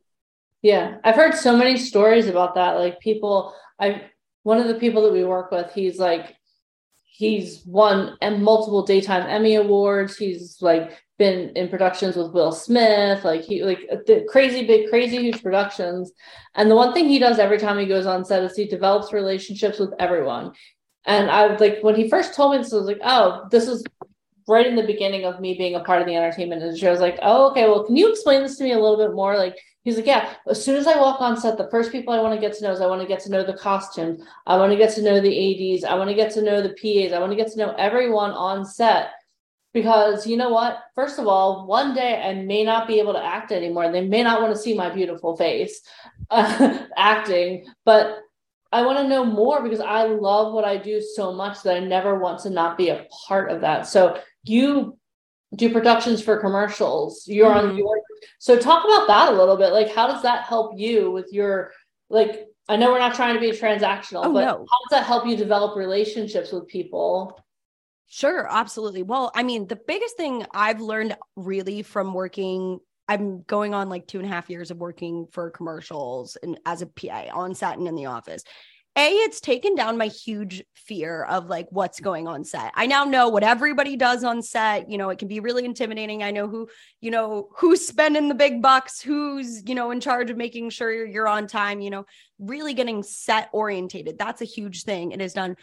yeah 0.62 0.98
i've 1.04 1.16
heard 1.16 1.34
so 1.34 1.56
many 1.56 1.78
stories 1.78 2.28
about 2.28 2.56
that 2.56 2.74
like 2.74 3.00
people 3.00 3.54
i 3.80 4.02
one 4.44 4.60
of 4.60 4.68
the 4.68 4.76
people 4.76 5.02
that 5.04 5.14
we 5.14 5.24
work 5.24 5.52
with 5.52 5.72
he's 5.74 6.00
like 6.00 6.36
he's 7.04 7.64
won 7.66 8.18
multiple 8.40 8.84
daytime 8.84 9.28
emmy 9.30 9.56
awards 9.56 10.18
he's 10.18 10.62
like 10.62 10.92
been 11.18 11.52
in 11.56 11.70
productions 11.70 12.16
with 12.16 12.32
Will 12.34 12.52
Smith, 12.52 13.24
like 13.24 13.42
he 13.42 13.64
like 13.64 13.80
uh, 13.92 13.98
the 14.08 14.26
crazy 14.28 14.66
big, 14.66 14.90
crazy 14.90 15.18
huge 15.18 15.44
productions. 15.44 16.12
And 16.56 16.70
the 16.70 16.76
one 16.76 16.94
thing 16.94 17.08
he 17.08 17.20
does 17.20 17.40
every 17.40 17.60
time 17.60 17.78
he 17.78 17.86
goes 17.86 18.06
on 18.06 18.26
set 18.26 18.44
is 18.44 18.56
he 18.56 18.66
develops 18.66 19.14
relationships 19.14 19.80
with 19.80 19.94
everyone. 20.00 20.54
And 21.06 21.30
I 21.30 21.48
was 21.48 21.60
like, 21.60 21.80
when 21.82 21.96
he 21.96 22.10
first 22.10 22.34
told 22.34 22.54
me 22.54 22.58
this, 22.58 22.74
I 22.74 22.78
was 22.78 22.88
like, 22.88 23.02
oh, 23.04 23.48
this 23.52 23.68
is 23.68 23.84
right 24.48 24.66
in 24.66 24.76
the 24.76 24.86
beginning 24.86 25.26
of 25.26 25.40
me 25.40 25.56
being 25.58 25.76
a 25.76 25.84
part 25.84 26.02
of 26.02 26.08
the 26.08 26.16
entertainment 26.16 26.62
industry. 26.62 26.88
I 26.88 26.92
was 26.92 27.00
like, 27.00 27.20
oh, 27.22 27.52
okay, 27.52 27.68
well, 27.68 27.86
can 27.86 27.96
you 27.96 28.10
explain 28.10 28.42
this 28.42 28.58
to 28.58 28.64
me 28.64 28.72
a 28.72 28.80
little 28.80 28.98
bit 28.98 29.14
more? 29.14 29.38
Like, 29.38 29.58
he's 29.84 29.96
like, 29.98 30.06
yeah, 30.06 30.34
as 30.50 30.64
soon 30.64 30.76
as 30.76 30.88
I 30.88 31.00
walk 31.00 31.22
on 31.22 31.38
set, 31.38 31.58
the 31.58 31.70
first 31.70 31.92
people 31.92 32.14
I 32.14 32.22
want 32.22 32.34
to 32.34 32.42
get 32.42 32.58
to 32.58 32.64
know 32.64 32.72
is 32.72 32.82
I 32.82 32.88
want 32.88 33.02
to 33.02 33.08
get 33.08 33.20
to 33.22 33.32
know 33.32 33.44
the 33.44 33.54
costumes. 33.54 34.24
I 34.48 34.58
want 34.58 34.72
to 34.72 34.78
get 34.78 34.94
to 34.96 35.02
know 35.02 35.20
the 35.20 35.76
ADs. 35.76 35.84
I 35.84 35.96
want 35.96 36.10
to 36.10 36.16
get 36.16 36.32
to 36.34 36.42
know 36.42 36.62
the 36.62 36.70
PAs. 36.70 37.14
I 37.14 37.20
want 37.20 37.32
to 37.32 37.36
get 37.36 37.52
to 37.52 37.58
know 37.58 37.74
everyone 37.78 38.32
on 38.32 38.66
set 38.66 39.12
because 39.74 40.28
you 40.28 40.38
know 40.38 40.50
what 40.50 40.84
first 40.96 41.20
of 41.20 41.28
all 41.28 41.66
one 41.66 41.94
day 41.94 42.22
i 42.22 42.34
may 42.34 42.64
not 42.64 42.88
be 42.88 43.00
able 43.00 43.14
to 43.14 43.24
act 43.24 43.52
anymore 43.52 43.92
they 43.92 44.06
may 44.06 44.24
not 44.24 44.42
want 44.42 44.54
to 44.54 44.62
see 44.62 44.76
my 44.76 44.90
beautiful 44.90 45.36
face 45.36 45.82
uh, 46.30 46.86
acting 46.98 47.66
but 47.84 48.20
i 48.72 48.86
want 48.86 48.98
to 48.98 49.08
know 49.08 49.26
more 49.26 49.62
because 49.62 49.80
i 49.80 50.04
love 50.04 50.54
what 50.54 50.64
i 50.64 50.78
do 50.78 51.02
so 51.02 51.34
much 51.34 51.62
that 51.64 51.76
i 51.76 51.80
never 51.80 52.20
want 52.20 52.40
to 52.40 52.50
not 52.50 52.78
be 52.78 52.90
a 52.90 53.06
part 53.28 53.52
of 53.52 53.62
that 53.62 53.88
so 53.88 54.20
you 54.44 54.98
do 55.56 55.72
productions 55.72 56.22
for 56.22 56.38
commercials 56.38 57.28
you're 57.28 57.50
mm-hmm. 57.50 57.70
on 57.70 57.78
your 57.78 58.02
so 58.40 58.58
talk 58.58 58.84
about 58.86 59.08
that 59.08 59.34
a 59.34 59.36
little 59.36 59.58
bit 59.58 59.72
like 59.72 59.94
how 59.94 60.08
does 60.08 60.22
that 60.22 60.46
help 60.46 60.78
you 60.78 61.12
with 61.12 61.32
your 61.32 61.72
like 62.10 62.48
i 62.70 62.76
know 62.76 62.92
we're 62.92 63.00
not 63.00 63.16
trying 63.16 63.34
to 63.34 63.40
be 63.40 63.52
transactional 63.52 64.26
oh, 64.26 64.34
but 64.34 64.46
no. 64.46 64.52
how 64.52 64.58
does 64.58 64.92
that 64.92 65.06
help 65.06 65.26
you 65.26 65.36
develop 65.36 65.76
relationships 65.76 66.52
with 66.52 66.68
people 66.68 67.40
Sure, 68.16 68.48
absolutely. 68.48 69.02
Well, 69.02 69.32
I 69.34 69.42
mean, 69.42 69.66
the 69.66 69.80
biggest 69.88 70.18
thing 70.18 70.46
I've 70.54 70.80
learned 70.80 71.18
really 71.36 71.82
from 71.82 72.14
working, 72.14 72.80
I'm 73.08 73.42
going 73.42 73.74
on 73.74 73.90
like 73.90 74.06
two 74.06 74.20
and 74.20 74.28
a 74.28 74.30
half 74.30 74.52
years 74.52 74.70
of 74.70 74.78
working 74.78 75.26
for 75.32 75.50
commercials 75.50 76.38
and 76.44 76.60
as 76.64 76.84
a 76.84 76.86
PA 76.86 77.30
on 77.34 77.56
set 77.56 77.80
and 77.80 77.88
in 77.88 77.96
the 77.96 78.06
office. 78.06 78.44
A, 78.96 79.10
it's 79.10 79.42
taken 79.42 79.74
down 79.74 79.98
my 79.98 80.06
huge 80.06 80.64
fear 80.76 81.24
of 81.24 81.48
like 81.48 81.68
what's 81.72 82.00
going 82.00 82.28
on 82.28 82.44
set. 82.44 82.72
I 82.76 82.86
now 82.86 83.06
know 83.06 83.28
what 83.28 83.44
everybody 83.44 83.96
does 83.96 84.24
on 84.24 84.44
set. 84.44 84.90
You 84.90 85.00
know, 85.00 85.10
it 85.10 85.18
can 85.18 85.28
be 85.28 85.40
really 85.40 85.66
intimidating. 85.66 86.22
I 86.22 86.30
know 86.30 86.48
who, 86.48 86.70
you 87.02 87.10
know, 87.10 87.50
who's 87.58 87.88
spending 87.88 88.28
the 88.28 88.36
big 88.36 88.62
bucks, 88.62 89.02
who's, 89.02 89.64
you 89.68 89.74
know, 89.74 89.90
in 89.90 90.00
charge 90.00 90.30
of 90.30 90.38
making 90.38 90.70
sure 90.70 91.06
you're, 91.06 91.28
on 91.28 91.48
time, 91.48 91.82
you 91.82 91.90
know, 91.90 92.06
really 92.38 92.76
getting 92.76 93.02
set 93.02 93.50
orientated. 93.52 94.20
That's 94.20 94.42
a 94.42 94.46
huge 94.46 94.84
thing. 94.84 95.12
It 95.12 95.22
has 95.22 95.34
done 95.34 95.56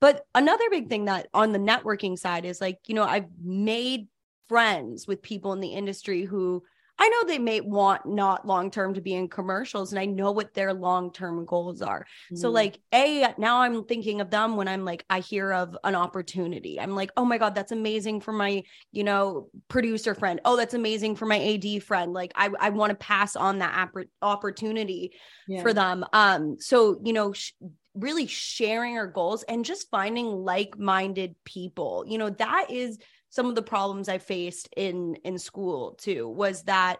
but 0.00 0.24
another 0.34 0.70
big 0.70 0.88
thing 0.88 1.06
that 1.06 1.28
on 1.34 1.52
the 1.52 1.58
networking 1.58 2.18
side 2.18 2.44
is 2.44 2.60
like, 2.60 2.78
you 2.86 2.94
know, 2.94 3.04
I've 3.04 3.26
made 3.42 4.06
friends 4.48 5.06
with 5.06 5.22
people 5.22 5.52
in 5.52 5.60
the 5.60 5.68
industry 5.68 6.24
who 6.24 6.62
I 6.98 7.08
know 7.08 7.24
they 7.24 7.38
may 7.38 7.60
want 7.60 8.06
not 8.06 8.46
long 8.46 8.70
term 8.70 8.94
to 8.94 9.00
be 9.00 9.14
in 9.14 9.28
commercials 9.28 9.92
and 9.92 10.00
I 10.00 10.04
know 10.04 10.32
what 10.32 10.54
their 10.54 10.72
long 10.74 11.12
term 11.12 11.44
goals 11.44 11.80
are. 11.80 12.06
Mm. 12.32 12.38
So, 12.38 12.50
like, 12.50 12.80
A, 12.92 13.34
now 13.38 13.60
I'm 13.60 13.84
thinking 13.84 14.20
of 14.20 14.30
them 14.30 14.56
when 14.56 14.66
I'm 14.66 14.84
like, 14.84 15.04
I 15.08 15.20
hear 15.20 15.52
of 15.52 15.76
an 15.84 15.94
opportunity. 15.94 16.80
I'm 16.80 16.96
like, 16.96 17.10
oh 17.16 17.24
my 17.24 17.38
God, 17.38 17.54
that's 17.54 17.72
amazing 17.72 18.20
for 18.20 18.32
my, 18.32 18.64
you 18.90 19.04
know, 19.04 19.48
producer 19.68 20.14
friend. 20.14 20.40
Oh, 20.44 20.56
that's 20.56 20.74
amazing 20.74 21.16
for 21.16 21.26
my 21.26 21.38
AD 21.40 21.82
friend. 21.84 22.12
Like, 22.12 22.32
I, 22.34 22.50
I 22.58 22.70
want 22.70 22.90
to 22.90 22.96
pass 22.96 23.36
on 23.36 23.58
that 23.58 23.90
opportunity 24.20 25.12
yeah. 25.46 25.62
for 25.62 25.72
them. 25.72 26.04
Um, 26.12 26.56
so, 26.58 27.00
you 27.04 27.12
know, 27.12 27.32
sh- 27.32 27.52
really 27.94 28.26
sharing 28.26 28.96
our 28.96 29.06
goals 29.06 29.42
and 29.44 29.64
just 29.64 29.90
finding 29.90 30.26
like-minded 30.26 31.34
people 31.44 32.04
you 32.06 32.16
know 32.16 32.30
that 32.30 32.66
is 32.70 32.96
some 33.30 33.46
of 33.46 33.54
the 33.54 33.62
problems 33.62 34.08
i 34.08 34.18
faced 34.18 34.68
in 34.76 35.14
in 35.24 35.38
school 35.38 35.94
too 35.98 36.28
was 36.28 36.62
that 36.64 36.98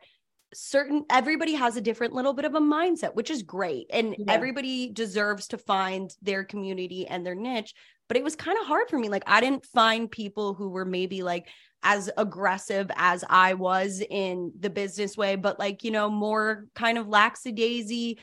certain 0.55 1.05
everybody 1.11 1.55
has 1.55 1.77
a 1.77 1.81
different 1.81 2.15
little 2.15 2.33
bit 2.33 2.45
of 2.45 2.55
a 2.55 2.61
mindset 2.61 3.15
which 3.15 3.31
is 3.31 3.43
great 3.43 3.87
and 3.93 4.15
yeah. 4.19 4.25
everybody 4.29 4.91
deserves 4.91 5.49
to 5.49 5.59
find 5.59 6.11
their 6.23 6.43
community 6.43 7.07
and 7.07 7.25
their 7.25 7.35
niche 7.35 7.75
but 8.09 8.17
it 8.17 8.25
was 8.25 8.35
kind 8.35 8.59
of 8.59 8.67
hard 8.67 8.89
for 8.89 8.99
me 8.99 9.09
like 9.09 9.25
i 9.27 9.41
didn't 9.41 9.67
find 9.67 10.11
people 10.11 10.55
who 10.55 10.71
were 10.71 10.87
maybe 10.87 11.23
like 11.23 11.49
as 11.83 12.11
aggressive 12.17 12.91
as 12.97 13.25
i 13.29 13.53
was 13.55 14.03
in 14.09 14.51
the 14.59 14.71
business 14.71 15.17
way 15.17 15.37
but 15.37 15.59
like 15.59 15.85
you 15.85 15.91
know 15.91 16.09
more 16.09 16.65
kind 16.75 16.97
of 16.97 17.07
lackadaisy 17.07 18.19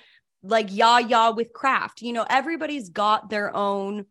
like 0.45 0.67
yah 0.71 0.99
yah 0.99 1.31
with 1.31 1.53
craft. 1.53 2.01
You 2.01 2.13
know, 2.13 2.25
everybody's 2.29 2.89
got 2.89 3.29
their 3.29 3.55
own 3.55 4.05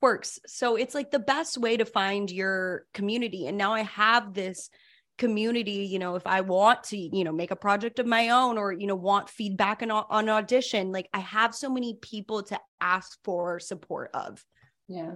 twerks. 0.00 0.38
So 0.46 0.76
it's 0.76 0.94
like 0.94 1.10
the 1.10 1.18
best 1.18 1.58
way 1.58 1.76
to 1.76 1.84
find 1.84 2.30
your 2.30 2.84
community. 2.94 3.46
And 3.46 3.56
now 3.56 3.72
I 3.72 3.82
have 3.82 4.34
this 4.34 4.70
community 5.18 5.86
you 5.90 5.98
know 5.98 6.14
if 6.14 6.26
i 6.26 6.42
want 6.42 6.84
to 6.84 6.96
you 6.98 7.24
know 7.24 7.32
make 7.32 7.50
a 7.50 7.56
project 7.56 7.98
of 7.98 8.06
my 8.06 8.28
own 8.28 8.58
or 8.58 8.70
you 8.72 8.86
know 8.86 8.94
want 8.94 9.30
feedback 9.30 9.82
on, 9.82 9.90
on 9.90 10.28
audition 10.28 10.92
like 10.92 11.08
i 11.14 11.18
have 11.18 11.54
so 11.54 11.70
many 11.70 11.98
people 12.02 12.42
to 12.42 12.58
ask 12.82 13.18
for 13.24 13.58
support 13.58 14.10
of 14.12 14.44
yeah 14.88 15.12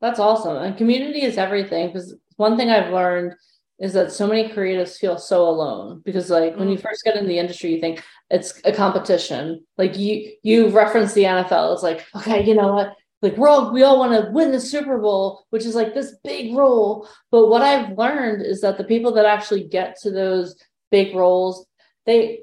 that's 0.00 0.18
awesome 0.18 0.56
and 0.56 0.78
community 0.78 1.22
is 1.22 1.36
everything 1.36 1.88
because 1.88 2.14
one 2.36 2.56
thing 2.56 2.70
i've 2.70 2.92
learned 2.92 3.34
is 3.78 3.92
that 3.92 4.12
so 4.12 4.26
many 4.26 4.48
creatives 4.48 4.96
feel 4.96 5.18
so 5.18 5.46
alone 5.46 6.00
because 6.04 6.30
like 6.30 6.56
when 6.56 6.68
you 6.68 6.78
mm. 6.78 6.82
first 6.82 7.04
get 7.04 7.16
in 7.16 7.26
the 7.26 7.38
industry 7.38 7.74
you 7.74 7.80
think 7.80 8.02
it's 8.30 8.60
a 8.64 8.72
competition 8.72 9.62
like 9.76 9.98
you 9.98 10.32
you 10.42 10.68
reference 10.68 11.12
the 11.12 11.24
NFL 11.24 11.74
it's 11.74 11.82
like 11.82 12.06
okay 12.14 12.44
you 12.44 12.54
know 12.54 12.72
what 12.74 12.94
like 13.22 13.36
we're 13.36 13.48
all 13.48 13.72
we 13.72 13.82
all 13.82 13.98
want 13.98 14.12
to 14.12 14.30
win 14.32 14.50
the 14.50 14.60
Super 14.60 14.98
Bowl 14.98 15.46
which 15.50 15.64
is 15.64 15.74
like 15.74 15.94
this 15.94 16.16
big 16.22 16.54
role. 16.54 17.08
But 17.30 17.48
what 17.48 17.62
I've 17.62 17.96
learned 17.96 18.44
is 18.44 18.60
that 18.60 18.76
the 18.76 18.84
people 18.84 19.12
that 19.12 19.24
actually 19.24 19.64
get 19.68 19.96
to 20.02 20.10
those 20.10 20.56
big 20.90 21.14
roles 21.14 21.66
they 22.04 22.40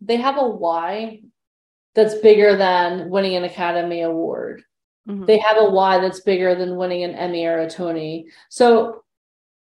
they 0.00 0.16
have 0.16 0.36
a 0.36 0.46
why 0.46 1.22
that's 1.94 2.14
bigger 2.16 2.56
than 2.56 3.10
winning 3.10 3.34
an 3.34 3.44
Academy 3.44 4.02
Award. 4.02 4.62
Mm-hmm. 5.08 5.24
they 5.24 5.38
have 5.38 5.56
a 5.56 5.70
why 5.70 5.98
that's 6.00 6.20
bigger 6.20 6.54
than 6.54 6.76
winning 6.76 7.02
an 7.02 7.14
Emmy 7.14 7.46
or 7.46 7.60
a 7.60 7.70
Tony. 7.70 8.26
So 8.50 9.04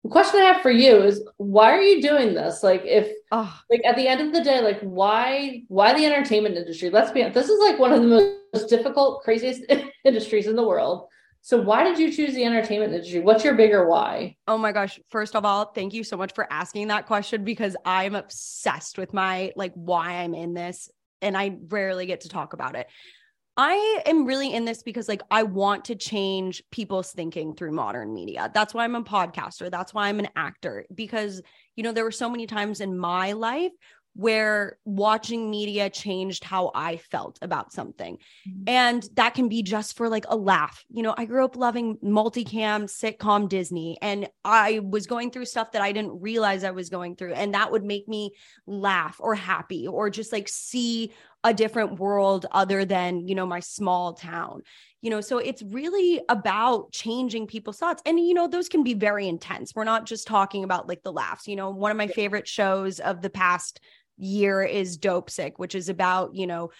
the 0.09 0.12
question 0.12 0.41
I 0.41 0.45
have 0.45 0.62
for 0.62 0.71
you 0.71 1.03
is 1.03 1.23
why 1.37 1.71
are 1.71 1.83
you 1.83 2.00
doing 2.00 2.33
this? 2.33 2.62
Like 2.62 2.83
if 2.85 3.11
oh. 3.31 3.61
like 3.69 3.83
at 3.85 3.95
the 3.95 4.09
end 4.09 4.23
of 4.23 4.33
the 4.33 4.43
day, 4.43 4.62
like 4.62 4.81
why 4.81 5.65
why 5.69 5.93
the 5.93 6.07
entertainment 6.07 6.57
industry? 6.57 6.88
Let's 6.88 7.11
be 7.11 7.23
honest, 7.23 7.35
this 7.35 7.50
is 7.50 7.61
like 7.61 7.79
one 7.79 7.93
of 7.93 8.00
the 8.00 8.38
most 8.55 8.71
difficult, 8.71 9.23
craziest 9.23 9.65
industries 10.05 10.47
in 10.47 10.57
the 10.57 10.67
world. 10.67 11.09
So 11.43 11.61
why 11.61 11.85
did 11.85 11.99
you 11.99 12.11
choose 12.11 12.35
the 12.35 12.45
entertainment 12.45 12.95
industry? 12.95 13.21
What's 13.21 13.45
your 13.45 13.55
bigger 13.55 13.87
why? 13.87 14.37
Oh 14.47 14.57
my 14.57 14.73
gosh. 14.73 14.99
First 15.11 15.37
of 15.37 15.45
all, 15.45 15.67
thank 15.67 15.93
you 15.93 16.03
so 16.05 16.17
much 16.17 16.33
for 16.33 16.50
asking 16.50 16.88
that 16.88 17.07
question 17.07 17.45
because 17.45 17.77
I'm 17.85 18.15
obsessed 18.15 18.97
with 18.97 19.12
my 19.12 19.53
like 19.57 19.73
why 19.75 20.23
I'm 20.23 20.35
in 20.35 20.55
this 20.55 20.91
and 21.21 21.37
I 21.37 21.59
rarely 21.69 22.07
get 22.07 22.23
to 22.23 22.29
talk 22.31 22.55
about 22.55 22.77
it. 22.77 22.87
I 23.59 24.03
am 24.07 24.25
really 24.25 24.55
in 24.55 24.65
this 24.65 24.85
because 24.85 25.09
like 25.09 25.23
I 25.33 25.43
want 25.43 25.87
to 25.87 25.97
change 25.97 26.62
people's 26.71 27.11
thinking 27.11 27.57
through 27.57 27.73
modern 27.73 28.15
media. 28.15 28.50
That's 28.55 28.73
why 28.73 28.85
I'm 28.85 28.95
a 28.95 29.03
podcaster. 29.03 29.69
That's 29.69 29.93
why 29.93 30.09
I'm 30.09 30.21
an 30.21 30.29
actor 30.37 30.87
because 30.95 31.43
you 31.75 31.83
know 31.83 31.91
there 31.91 32.05
were 32.05 32.12
so 32.12 32.31
many 32.31 32.47
times 32.47 32.81
in 32.81 32.97
my 32.97 33.33
life 33.33 33.73
where 34.19 34.79
watching 34.85 35.49
media 35.49 35.88
changed 35.88 36.43
how 36.43 36.73
I 36.75 36.97
felt 36.97 37.38
about 37.41 37.73
something. 37.73 38.17
Mm-hmm. 38.49 38.62
And 38.67 39.09
that 39.15 39.35
can 39.35 39.49
be 39.49 39.62
just 39.62 39.97
for 39.97 40.09
like 40.09 40.25
a 40.29 40.37
laugh. 40.37 40.85
You 40.91 41.05
know, 41.05 41.15
I 41.17 41.25
grew 41.25 41.45
up 41.45 41.57
loving 41.57 41.99
multicam 41.99 42.85
sitcom 42.87 43.49
Disney 43.49 43.97
and 44.03 44.29
I 44.45 44.81
was 44.83 45.07
going 45.07 45.31
through 45.31 45.45
stuff 45.45 45.71
that 45.71 45.83
I 45.83 45.93
didn't 45.93 46.21
realize 46.21 46.65
I 46.65 46.73
was 46.73 46.88
going 46.91 47.15
through 47.15 47.35
and 47.35 47.55
that 47.55 47.71
would 47.71 47.85
make 47.85 48.09
me 48.09 48.33
laugh 48.67 49.19
or 49.21 49.37
happy 49.37 49.87
or 49.87 50.11
just 50.11 50.33
like 50.33 50.49
see 50.49 51.12
a 51.45 51.54
different 51.54 51.99
world 51.99 52.47
other 52.50 52.85
than, 52.85 53.26
you 53.28 53.35
know, 53.35 53.47
my 53.47 53.61
small 53.61 54.14
town. 54.14 54.62
You 55.00 55.11
know, 55.11 55.21
so 55.21 55.38
it's 55.38 55.62
really 55.62 56.21
about 56.28 56.90
changing 56.90 57.47
people's 57.47 57.78
thoughts. 57.78 58.02
And, 58.04 58.18
you 58.18 58.35
know, 58.35 58.49
those 58.49 58.68
can 58.68 58.83
be 58.83 58.95
very 58.95 59.28
intense. 59.28 59.73
We're 59.75 59.85
not 59.85 60.07
just 60.07 60.26
talking 60.26 60.64
about 60.64 60.88
like 60.88 61.04
the 61.04 61.12
laughs. 61.12 61.47
You 61.47 61.54
know, 61.54 61.71
one 61.71 61.92
of 61.92 61.97
my 61.97 62.09
favorite 62.09 62.49
shows 62.49 62.99
of 62.99 63.23
the 63.23 63.30
past 63.30 63.80
year 64.16 64.62
is 64.62 64.99
Dopesick, 64.99 65.52
which 65.57 65.76
is 65.76 65.88
about, 65.88 66.35
you 66.35 66.49
know, 66.49 66.71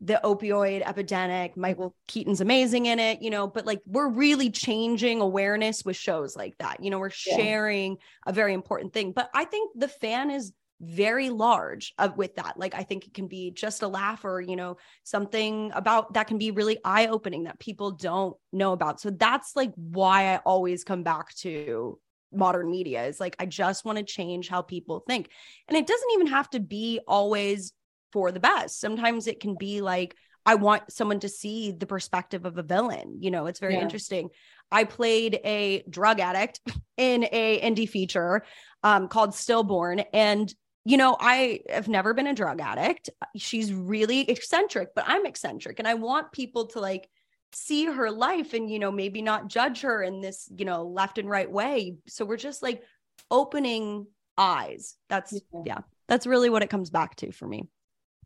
the 0.00 0.20
opioid 0.24 0.82
epidemic. 0.86 1.52
Mm-hmm. 1.52 1.60
Michael 1.60 1.96
Keaton's 2.06 2.40
amazing 2.40 2.86
in 2.86 3.00
it, 3.00 3.20
you 3.20 3.30
know, 3.30 3.48
but 3.48 3.66
like 3.66 3.80
we're 3.84 4.08
really 4.08 4.50
changing 4.50 5.20
awareness 5.20 5.84
with 5.84 5.96
shows 5.96 6.36
like 6.36 6.56
that. 6.58 6.82
You 6.82 6.90
know, 6.90 7.00
we're 7.00 7.10
sharing 7.10 7.92
yeah. 7.92 8.30
a 8.30 8.32
very 8.32 8.54
important 8.54 8.92
thing. 8.92 9.12
But 9.12 9.28
I 9.34 9.44
think 9.44 9.72
the 9.74 9.88
fan 9.88 10.30
is 10.30 10.52
very 10.80 11.28
large 11.28 11.92
of 11.98 12.16
with 12.16 12.34
that 12.36 12.58
like 12.58 12.74
i 12.74 12.82
think 12.82 13.06
it 13.06 13.12
can 13.12 13.26
be 13.26 13.50
just 13.50 13.82
a 13.82 13.88
laugh 13.88 14.24
or 14.24 14.40
you 14.40 14.56
know 14.56 14.78
something 15.04 15.70
about 15.74 16.14
that 16.14 16.26
can 16.26 16.38
be 16.38 16.50
really 16.50 16.78
eye 16.84 17.06
opening 17.06 17.44
that 17.44 17.58
people 17.58 17.90
don't 17.90 18.34
know 18.52 18.72
about 18.72 18.98
so 18.98 19.10
that's 19.10 19.54
like 19.54 19.72
why 19.74 20.34
i 20.34 20.36
always 20.38 20.82
come 20.82 21.02
back 21.02 21.34
to 21.34 21.98
modern 22.32 22.70
media 22.70 23.04
is 23.04 23.20
like 23.20 23.36
i 23.38 23.44
just 23.44 23.84
want 23.84 23.98
to 23.98 24.04
change 24.04 24.48
how 24.48 24.62
people 24.62 25.04
think 25.06 25.28
and 25.68 25.76
it 25.76 25.86
doesn't 25.86 26.10
even 26.14 26.28
have 26.28 26.48
to 26.48 26.60
be 26.60 26.98
always 27.06 27.72
for 28.12 28.32
the 28.32 28.40
best 28.40 28.80
sometimes 28.80 29.26
it 29.26 29.38
can 29.38 29.56
be 29.56 29.82
like 29.82 30.14
i 30.46 30.54
want 30.54 30.90
someone 30.90 31.20
to 31.20 31.28
see 31.28 31.72
the 31.72 31.86
perspective 31.86 32.46
of 32.46 32.56
a 32.56 32.62
villain 32.62 33.18
you 33.20 33.30
know 33.30 33.46
it's 33.46 33.60
very 33.60 33.74
yeah. 33.74 33.82
interesting 33.82 34.30
I 34.72 34.84
played 34.84 35.40
a 35.44 35.82
drug 35.90 36.20
addict 36.20 36.60
in 36.96 37.24
a 37.32 37.60
indie 37.60 37.88
feature 37.88 38.44
um, 38.82 39.08
called 39.08 39.34
Stillborn. 39.34 40.00
And, 40.12 40.52
you 40.84 40.96
know, 40.96 41.16
I 41.20 41.60
have 41.68 41.88
never 41.88 42.14
been 42.14 42.26
a 42.26 42.34
drug 42.34 42.60
addict. 42.60 43.10
She's 43.36 43.72
really 43.72 44.28
eccentric, 44.30 44.94
but 44.94 45.04
I'm 45.06 45.26
eccentric. 45.26 45.78
And 45.78 45.86
I 45.86 45.94
want 45.94 46.32
people 46.32 46.66
to 46.68 46.80
like 46.80 47.08
see 47.52 47.84
her 47.84 48.10
life 48.10 48.54
and, 48.54 48.70
you 48.70 48.78
know, 48.78 48.90
maybe 48.90 49.22
not 49.22 49.48
judge 49.48 49.82
her 49.82 50.02
in 50.02 50.20
this, 50.20 50.48
you 50.56 50.64
know, 50.64 50.84
left 50.84 51.18
and 51.18 51.28
right 51.28 51.50
way. 51.50 51.96
So 52.06 52.24
we're 52.24 52.36
just 52.36 52.62
like 52.62 52.82
opening 53.30 54.06
eyes. 54.38 54.96
That's, 55.08 55.32
yeah, 55.32 55.62
yeah 55.66 55.78
that's 56.08 56.26
really 56.26 56.50
what 56.50 56.62
it 56.62 56.70
comes 56.70 56.90
back 56.90 57.16
to 57.16 57.30
for 57.30 57.46
me. 57.46 57.68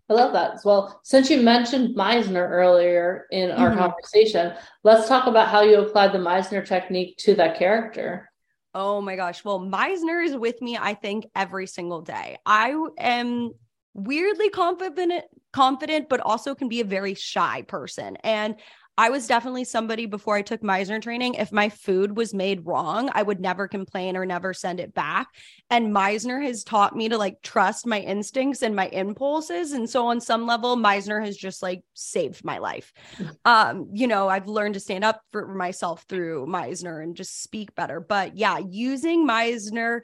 I 0.09 0.13
love 0.13 0.35
that 0.35 0.53
as 0.55 0.65
well. 0.65 1.01
Since 1.03 1.31
you 1.31 1.41
mentioned 1.41 1.97
Meisner 1.97 2.49
earlier 2.49 3.27
in 3.31 3.51
our 3.51 3.71
mm-hmm. 3.71 3.79
conversation, 3.79 4.53
let's 4.83 5.09
talk 5.09 5.27
about 5.27 5.49
how 5.49 5.63
you 5.63 5.81
applied 5.81 6.13
the 6.13 6.19
Meisner 6.19 6.65
technique 6.65 7.17
to 7.19 7.35
that 7.37 7.59
character. 7.59 8.31
Oh 8.75 9.01
my 9.01 9.17
gosh. 9.17 9.45
Well, 9.45 9.61
Meisner 9.61 10.25
is 10.25 10.37
with 10.37 10.61
me, 10.61 10.77
I 10.77 10.95
think, 10.95 11.27
every 11.37 11.67
single 11.67 12.01
day. 12.03 12.39
I 12.45 12.75
am 12.99 13.53
weirdly 13.95 14.49
confident 14.51 15.25
confident 15.53 16.09
but 16.09 16.19
also 16.19 16.53
can 16.53 16.69
be 16.69 16.81
a 16.81 16.85
very 16.85 17.15
shy 17.15 17.63
person 17.63 18.17
and 18.25 18.57
I 18.97 19.11
was 19.11 19.27
definitely 19.27 19.65
somebody 19.65 20.07
before 20.07 20.37
I 20.37 20.43
took 20.43 20.63
Meisner 20.63 21.03
training. 21.03 21.35
If 21.35 21.51
my 21.51 21.69
food 21.69 22.17
was 22.17 22.33
made 22.33 22.65
wrong, 22.65 23.11
I 23.13 23.23
would 23.23 23.41
never 23.41 23.67
complain 23.67 24.17
or 24.17 24.25
never 24.25 24.55
send 24.55 24.79
it 24.79 24.95
back. 24.95 25.29
And 25.69 25.93
Meisner 25.93 26.45
has 26.45 26.63
taught 26.63 26.95
me 26.95 27.09
to 27.09 27.19
like 27.19 27.43
trust 27.43 27.87
my 27.87 27.99
instincts 27.99 28.63
and 28.63 28.77
my 28.77 28.87
impulses. 28.87 29.73
And 29.73 29.91
so 29.91 30.07
on 30.07 30.21
some 30.21 30.47
level, 30.47 30.77
Meisner 30.77 31.25
has 31.25 31.37
just 31.37 31.61
like 31.61 31.83
saved 31.95 32.45
my 32.45 32.59
life. 32.59 32.93
Mm. 33.17 33.37
Um, 33.45 33.89
you 33.93 34.07
know, 34.07 34.29
I've 34.29 34.47
learned 34.47 34.75
to 34.75 34.81
stand 34.81 35.03
up 35.03 35.21
for 35.33 35.53
myself 35.53 36.05
through 36.09 36.47
Meisner 36.47 37.03
and 37.03 37.17
just 37.17 37.43
speak 37.43 37.75
better. 37.75 37.99
But 37.99 38.37
yeah, 38.37 38.59
using 38.59 39.27
Meisner 39.27 40.03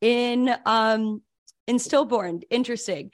in 0.00 0.54
um 0.64 1.22
in 1.66 1.78
stillborn, 1.80 2.42
interesting 2.50 3.10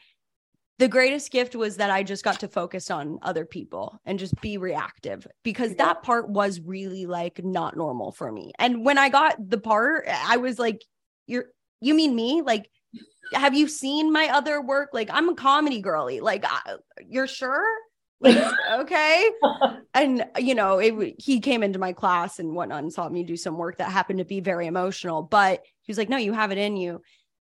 the 0.78 0.88
greatest 0.88 1.30
gift 1.30 1.54
was 1.54 1.76
that 1.76 1.90
I 1.90 2.02
just 2.02 2.24
got 2.24 2.40
to 2.40 2.48
focus 2.48 2.90
on 2.90 3.18
other 3.22 3.44
people 3.44 4.00
and 4.04 4.18
just 4.18 4.40
be 4.40 4.58
reactive 4.58 5.26
because 5.44 5.74
that 5.76 6.02
part 6.02 6.28
was 6.28 6.60
really 6.60 7.06
like 7.06 7.44
not 7.44 7.76
normal 7.76 8.10
for 8.10 8.30
me. 8.32 8.52
And 8.58 8.84
when 8.84 8.98
I 8.98 9.08
got 9.08 9.36
the 9.38 9.58
part, 9.58 10.06
I 10.08 10.36
was 10.38 10.58
like, 10.58 10.82
You're, 11.26 11.46
you 11.80 11.94
mean 11.94 12.14
me? 12.14 12.42
Like, 12.42 12.68
have 13.32 13.54
you 13.54 13.68
seen 13.68 14.12
my 14.12 14.28
other 14.28 14.60
work? 14.60 14.90
Like, 14.92 15.10
I'm 15.12 15.28
a 15.28 15.34
comedy 15.34 15.80
girly. 15.80 16.20
Like, 16.20 16.44
uh, 16.44 16.76
you're 17.08 17.26
sure? 17.26 17.66
Like, 18.20 18.52
okay. 18.72 19.30
And, 19.96 20.26
you 20.38 20.56
know, 20.56 20.78
it, 20.78 21.14
he 21.18 21.38
came 21.38 21.62
into 21.62 21.78
my 21.78 21.92
class 21.92 22.40
and 22.40 22.52
whatnot 22.52 22.82
and 22.82 22.92
saw 22.92 23.08
me 23.08 23.22
do 23.22 23.36
some 23.36 23.56
work 23.56 23.78
that 23.78 23.92
happened 23.92 24.18
to 24.18 24.24
be 24.24 24.40
very 24.40 24.66
emotional, 24.66 25.22
but 25.22 25.62
he 25.82 25.90
was 25.90 25.98
like, 25.98 26.08
No, 26.08 26.16
you 26.16 26.32
have 26.32 26.50
it 26.50 26.58
in 26.58 26.76
you. 26.76 27.00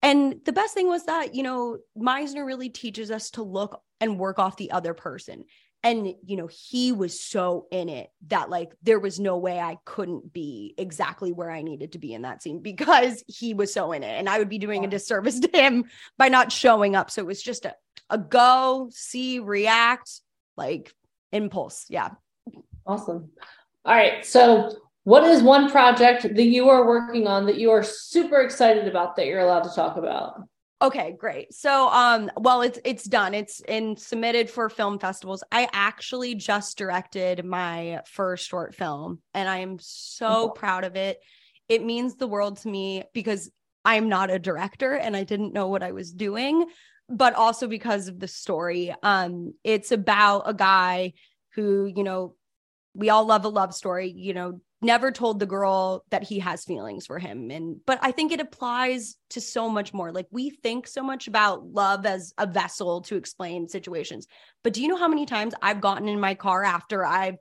And 0.02 0.40
the 0.44 0.52
best 0.52 0.74
thing 0.74 0.88
was 0.88 1.04
that, 1.04 1.34
you 1.34 1.42
know, 1.42 1.78
Meisner 1.98 2.44
really 2.46 2.68
teaches 2.68 3.10
us 3.10 3.30
to 3.32 3.42
look 3.42 3.80
and 4.00 4.18
work 4.18 4.38
off 4.38 4.56
the 4.56 4.70
other 4.70 4.94
person. 4.94 5.44
And, 5.82 6.14
you 6.24 6.36
know, 6.36 6.48
he 6.48 6.92
was 6.92 7.20
so 7.20 7.66
in 7.70 7.88
it 7.88 8.10
that 8.28 8.50
like 8.50 8.72
there 8.82 8.98
was 8.98 9.20
no 9.20 9.38
way 9.38 9.60
I 9.60 9.78
couldn't 9.84 10.32
be 10.32 10.74
exactly 10.78 11.32
where 11.32 11.50
I 11.50 11.62
needed 11.62 11.92
to 11.92 11.98
be 11.98 12.12
in 12.12 12.22
that 12.22 12.42
scene 12.42 12.60
because 12.60 13.22
he 13.28 13.54
was 13.54 13.72
so 13.72 13.92
in 13.92 14.02
it. 14.02 14.18
And 14.18 14.28
I 14.28 14.38
would 14.38 14.48
be 14.48 14.58
doing 14.58 14.84
a 14.84 14.88
disservice 14.88 15.38
to 15.40 15.48
him 15.52 15.84
by 16.18 16.28
not 16.28 16.50
showing 16.50 16.96
up. 16.96 17.10
So 17.10 17.22
it 17.22 17.26
was 17.26 17.42
just 17.42 17.64
a, 17.64 17.74
a 18.10 18.18
go, 18.18 18.88
see, 18.92 19.38
react, 19.38 20.10
like 20.56 20.92
impulse. 21.32 21.86
Yeah. 21.88 22.10
Awesome. 22.86 23.30
All 23.84 23.94
right. 23.94 24.24
So 24.24 24.72
what 25.06 25.22
is 25.22 25.40
one 25.40 25.70
project 25.70 26.22
that 26.22 26.46
you 26.46 26.68
are 26.68 26.84
working 26.84 27.28
on 27.28 27.46
that 27.46 27.58
you 27.58 27.70
are 27.70 27.84
super 27.84 28.40
excited 28.40 28.88
about 28.88 29.14
that 29.14 29.26
you're 29.26 29.38
allowed 29.38 29.62
to 29.62 29.72
talk 29.72 29.96
about? 29.96 30.40
Okay, 30.82 31.14
great. 31.16 31.54
So 31.54 31.88
um 31.90 32.28
well 32.36 32.62
it's 32.62 32.80
it's 32.84 33.04
done. 33.04 33.32
It's 33.32 33.60
in 33.68 33.96
submitted 33.96 34.50
for 34.50 34.68
film 34.68 34.98
festivals. 34.98 35.44
I 35.52 35.68
actually 35.72 36.34
just 36.34 36.76
directed 36.76 37.44
my 37.44 38.00
first 38.06 38.48
short 38.48 38.74
film 38.74 39.20
and 39.32 39.48
I 39.48 39.58
am 39.58 39.78
so 39.80 40.48
proud 40.48 40.82
of 40.82 40.96
it. 40.96 41.20
It 41.68 41.84
means 41.84 42.16
the 42.16 42.26
world 42.26 42.56
to 42.62 42.68
me 42.68 43.04
because 43.14 43.48
I'm 43.84 44.08
not 44.08 44.32
a 44.32 44.40
director 44.40 44.94
and 44.94 45.16
I 45.16 45.22
didn't 45.22 45.52
know 45.52 45.68
what 45.68 45.84
I 45.84 45.92
was 45.92 46.12
doing, 46.12 46.66
but 47.08 47.34
also 47.34 47.68
because 47.68 48.08
of 48.08 48.18
the 48.18 48.26
story. 48.26 48.92
Um 49.04 49.54
it's 49.62 49.92
about 49.92 50.42
a 50.46 50.52
guy 50.54 51.12
who, 51.54 51.86
you 51.86 52.02
know, 52.02 52.34
we 52.96 53.10
all 53.10 53.26
love 53.26 53.44
a 53.44 53.48
love 53.48 53.74
story, 53.74 54.10
you 54.16 54.32
know, 54.32 54.60
never 54.82 55.10
told 55.10 55.38
the 55.38 55.46
girl 55.46 56.04
that 56.10 56.22
he 56.22 56.38
has 56.38 56.64
feelings 56.64 57.06
for 57.06 57.18
him. 57.18 57.50
And 57.50 57.78
but 57.86 57.98
i 58.02 58.10
think 58.10 58.32
it 58.32 58.40
applies 58.40 59.16
to 59.30 59.40
so 59.40 59.68
much 59.68 59.92
more. 59.92 60.12
Like 60.12 60.26
we 60.30 60.50
think 60.50 60.86
so 60.86 61.02
much 61.02 61.28
about 61.28 61.66
love 61.66 62.06
as 62.06 62.32
a 62.38 62.46
vessel 62.46 63.02
to 63.02 63.16
explain 63.16 63.68
situations. 63.68 64.26
But 64.62 64.72
do 64.72 64.82
you 64.82 64.88
know 64.88 64.96
how 64.96 65.08
many 65.08 65.26
times 65.26 65.54
i've 65.62 65.80
gotten 65.80 66.08
in 66.08 66.20
my 66.20 66.34
car 66.34 66.64
after 66.64 67.04
i've 67.04 67.36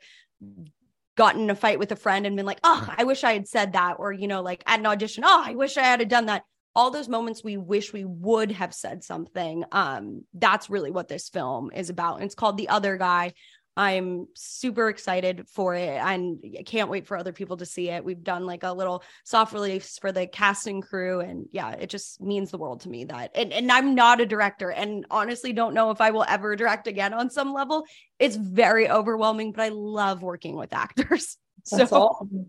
gotten 1.15 1.41
in 1.41 1.49
a 1.49 1.55
fight 1.55 1.79
with 1.79 1.91
a 1.91 1.95
friend 1.95 2.25
and 2.25 2.35
been 2.35 2.45
like 2.45 2.59
oh 2.63 2.87
i 2.97 3.05
wish 3.05 3.23
i 3.23 3.31
had 3.31 3.47
said 3.47 3.71
that 3.71 3.95
or 3.99 4.11
you 4.11 4.27
know 4.27 4.41
like 4.41 4.61
at 4.67 4.79
an 4.79 4.85
audition 4.85 5.23
oh 5.25 5.43
i 5.45 5.55
wish 5.55 5.77
i 5.77 5.83
had 5.83 6.07
done 6.09 6.25
that. 6.27 6.43
All 6.77 6.91
those 6.91 7.07
moments 7.07 7.41
we 7.41 7.55
wish 7.55 7.93
we 7.93 8.03
would 8.03 8.51
have 8.51 8.73
said 8.73 9.01
something. 9.01 9.63
Um 9.71 10.25
that's 10.33 10.69
really 10.69 10.91
what 10.91 11.07
this 11.07 11.29
film 11.29 11.71
is 11.73 11.89
about. 11.89 12.15
And 12.15 12.25
it's 12.25 12.35
called 12.35 12.57
the 12.57 12.67
other 12.67 12.97
guy 12.97 13.33
I'm 13.77 14.27
super 14.35 14.87
excited 14.87 15.47
for 15.49 15.75
it 15.75 15.99
and 16.01 16.39
can't 16.65 16.89
wait 16.89 17.05
for 17.05 17.17
other 17.17 17.33
people 17.33 17.57
to 17.57 17.65
see 17.65 17.89
it. 17.89 18.05
We've 18.05 18.23
done 18.23 18.45
like 18.45 18.63
a 18.63 18.71
little 18.71 19.03
soft 19.25 19.53
release 19.53 19.97
for 19.99 20.13
the 20.13 20.27
casting 20.27 20.81
crew. 20.81 21.19
And 21.19 21.47
yeah, 21.51 21.71
it 21.71 21.89
just 21.89 22.21
means 22.21 22.51
the 22.51 22.57
world 22.57 22.81
to 22.81 22.89
me 22.89 23.03
that, 23.05 23.31
and, 23.35 23.51
and 23.51 23.69
I'm 23.71 23.93
not 23.93 24.21
a 24.21 24.25
director 24.25 24.71
and 24.71 25.05
honestly 25.11 25.51
don't 25.51 25.73
know 25.73 25.91
if 25.91 25.99
I 25.99 26.11
will 26.11 26.25
ever 26.27 26.55
direct 26.55 26.87
again 26.87 27.13
on 27.13 27.29
some 27.29 27.53
level. 27.53 27.85
It's 28.17 28.37
very 28.37 28.89
overwhelming, 28.89 29.51
but 29.51 29.63
I 29.63 29.69
love 29.69 30.21
working 30.21 30.55
with 30.55 30.73
actors. 30.73 31.37
That's 31.71 31.89
so 31.89 31.97
awesome. 31.97 32.47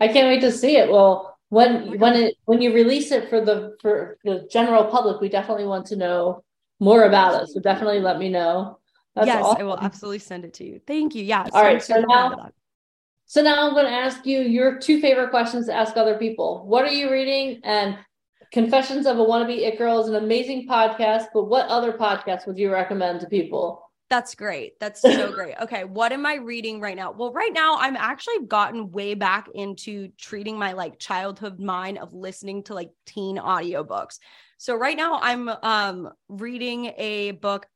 I 0.00 0.08
can't 0.08 0.26
wait 0.26 0.40
to 0.40 0.50
see 0.50 0.76
it. 0.76 0.90
Well, 0.90 1.38
when, 1.50 2.00
when 2.00 2.14
it, 2.14 2.34
when 2.46 2.60
you 2.60 2.74
release 2.74 3.12
it 3.12 3.30
for 3.30 3.40
the, 3.40 3.76
for 3.80 4.18
the 4.24 4.48
general 4.50 4.86
public, 4.86 5.20
we 5.20 5.28
definitely 5.28 5.66
want 5.66 5.86
to 5.86 5.96
know 5.96 6.42
more 6.80 7.04
about 7.04 7.40
it. 7.40 7.48
So 7.50 7.60
definitely 7.60 8.00
let 8.00 8.18
me 8.18 8.28
know. 8.28 8.78
That's 9.14 9.26
yes, 9.26 9.44
awesome. 9.44 9.60
I 9.60 9.64
will 9.64 9.78
absolutely 9.78 10.18
send 10.18 10.44
it 10.44 10.54
to 10.54 10.64
you. 10.64 10.80
Thank 10.86 11.14
you. 11.14 11.22
Yeah. 11.22 11.46
All 11.52 11.62
right. 11.62 11.82
So 11.82 12.00
now, 12.00 12.50
so 13.26 13.42
now 13.42 13.66
I'm 13.66 13.74
going 13.74 13.86
to 13.86 13.92
ask 13.92 14.26
you 14.26 14.40
your 14.40 14.78
two 14.78 15.00
favorite 15.00 15.30
questions 15.30 15.66
to 15.66 15.74
ask 15.74 15.96
other 15.96 16.18
people. 16.18 16.66
What 16.66 16.84
are 16.84 16.92
you 16.92 17.10
reading? 17.10 17.60
And 17.62 17.96
Confessions 18.54 19.06
of 19.06 19.18
a 19.18 19.24
Wannabe 19.24 19.66
It 19.66 19.78
Girl 19.78 20.00
is 20.00 20.08
an 20.08 20.14
amazing 20.14 20.68
podcast, 20.68 21.26
but 21.34 21.46
what 21.46 21.66
other 21.66 21.92
podcast 21.92 22.46
would 22.46 22.56
you 22.56 22.72
recommend 22.72 23.18
to 23.20 23.26
people? 23.26 23.90
That's 24.08 24.36
great. 24.36 24.78
That's 24.78 25.00
so 25.00 25.32
great. 25.34 25.56
Okay, 25.60 25.82
what 25.82 26.12
am 26.12 26.24
I 26.24 26.36
reading 26.36 26.80
right 26.80 26.94
now? 26.94 27.10
Well, 27.10 27.32
right 27.32 27.52
now 27.52 27.78
I'm 27.78 27.96
actually 27.96 28.46
gotten 28.46 28.92
way 28.92 29.14
back 29.14 29.48
into 29.56 30.06
treating 30.20 30.56
my 30.56 30.72
like 30.72 31.00
childhood 31.00 31.58
mind 31.58 31.98
of 31.98 32.14
listening 32.14 32.62
to 32.64 32.74
like 32.74 32.90
teen 33.06 33.38
audiobooks. 33.38 34.20
So 34.58 34.76
right 34.76 34.96
now 34.96 35.18
I'm 35.20 35.48
um 35.48 36.10
reading 36.28 36.92
a 36.96 37.32
book 37.32 37.66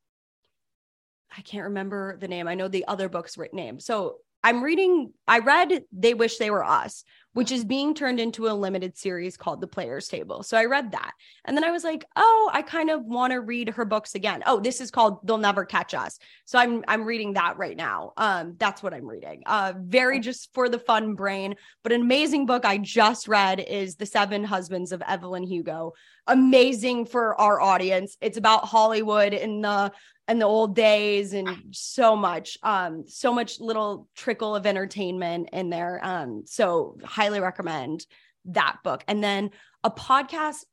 I 1.36 1.40
can't 1.42 1.64
remember 1.64 2.16
the 2.16 2.28
name. 2.28 2.48
I 2.48 2.54
know 2.54 2.68
the 2.68 2.86
other 2.86 3.08
book's 3.08 3.36
name. 3.52 3.80
So 3.80 4.18
I'm 4.42 4.62
reading, 4.62 5.12
I 5.26 5.40
read 5.40 5.82
They 5.92 6.14
Wish 6.14 6.38
They 6.38 6.50
Were 6.50 6.64
Us, 6.64 7.04
which 7.34 7.52
is 7.52 7.64
being 7.64 7.94
turned 7.94 8.18
into 8.18 8.48
a 8.48 8.54
limited 8.54 8.96
series 8.96 9.36
called 9.36 9.60
The 9.60 9.66
Player's 9.66 10.08
Table. 10.08 10.42
So 10.42 10.56
I 10.56 10.64
read 10.64 10.92
that. 10.92 11.12
And 11.44 11.56
then 11.56 11.64
I 11.64 11.70
was 11.70 11.84
like, 11.84 12.04
oh, 12.16 12.50
I 12.52 12.62
kind 12.62 12.90
of 12.90 13.04
want 13.04 13.32
to 13.32 13.40
read 13.40 13.68
her 13.70 13.84
books 13.84 14.14
again. 14.14 14.42
Oh, 14.46 14.60
this 14.60 14.80
is 14.80 14.90
called 14.90 15.26
They'll 15.26 15.38
Never 15.38 15.64
Catch 15.64 15.94
Us. 15.94 16.18
So 16.46 16.58
I'm 16.58 16.84
I'm 16.88 17.04
reading 17.04 17.34
that 17.34 17.58
right 17.58 17.76
now. 17.76 18.12
Um, 18.16 18.56
that's 18.58 18.82
what 18.82 18.94
I'm 18.94 19.06
reading. 19.06 19.42
Uh, 19.46 19.74
very 19.78 20.20
just 20.20 20.52
for 20.54 20.68
the 20.68 20.78
fun 20.78 21.14
brain, 21.14 21.54
but 21.82 21.92
an 21.92 22.00
amazing 22.00 22.46
book 22.46 22.64
I 22.64 22.78
just 22.78 23.28
read 23.28 23.60
is 23.60 23.96
The 23.96 24.06
Seven 24.06 24.44
Husbands 24.44 24.92
of 24.92 25.02
Evelyn 25.06 25.44
Hugo. 25.44 25.92
Amazing 26.26 27.06
for 27.06 27.38
our 27.40 27.60
audience. 27.60 28.16
It's 28.20 28.38
about 28.38 28.64
Hollywood 28.64 29.32
in 29.32 29.60
the 29.60 29.92
and 30.28 30.40
the 30.40 30.46
old 30.46 30.76
days 30.76 31.32
and 31.32 31.48
so 31.72 32.14
much 32.14 32.58
um 32.62 33.04
so 33.08 33.32
much 33.32 33.58
little 33.60 34.06
trickle 34.14 34.54
of 34.54 34.66
entertainment 34.66 35.48
in 35.52 35.70
there 35.70 35.98
um 36.02 36.42
so 36.46 36.96
highly 37.18 37.40
recommend 37.40 38.06
that 38.44 38.76
book 38.84 39.02
and 39.08 39.22
then 39.24 39.50
a 39.82 39.90
podcast 39.90 40.64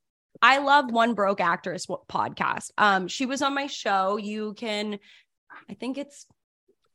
i 0.43 0.59
love 0.59 0.91
one 0.91 1.15
broke 1.15 1.41
actress 1.41 1.87
podcast 1.87 2.69
um 2.77 3.07
she 3.07 3.25
was 3.25 3.41
on 3.41 3.55
my 3.55 3.65
show 3.65 4.17
you 4.17 4.53
can 4.53 4.99
i 5.69 5.73
think 5.73 5.97
it's 5.97 6.27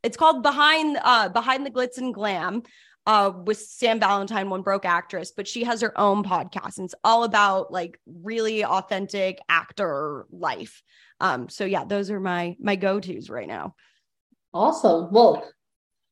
it's 0.04 0.16
called 0.16 0.44
behind 0.44 0.96
uh 1.02 1.28
behind 1.28 1.66
the 1.66 1.70
glitz 1.70 1.98
and 1.98 2.14
glam 2.14 2.62
uh, 3.06 3.32
with 3.44 3.58
Sam 3.58 3.98
Valentine, 3.98 4.50
one 4.50 4.62
broke 4.62 4.84
actress, 4.84 5.32
but 5.34 5.48
she 5.48 5.64
has 5.64 5.80
her 5.80 5.98
own 5.98 6.22
podcast 6.22 6.76
and 6.76 6.84
it's 6.84 6.94
all 7.02 7.24
about 7.24 7.72
like 7.72 7.98
really 8.06 8.64
authentic 8.64 9.40
actor 9.48 10.26
life. 10.30 10.82
Um, 11.18 11.48
so 11.48 11.64
yeah, 11.64 11.84
those 11.84 12.10
are 12.10 12.20
my 12.20 12.56
my 12.60 12.76
go-tos 12.76 13.30
right 13.30 13.48
now. 13.48 13.74
Awesome. 14.52 15.10
Well, 15.10 15.48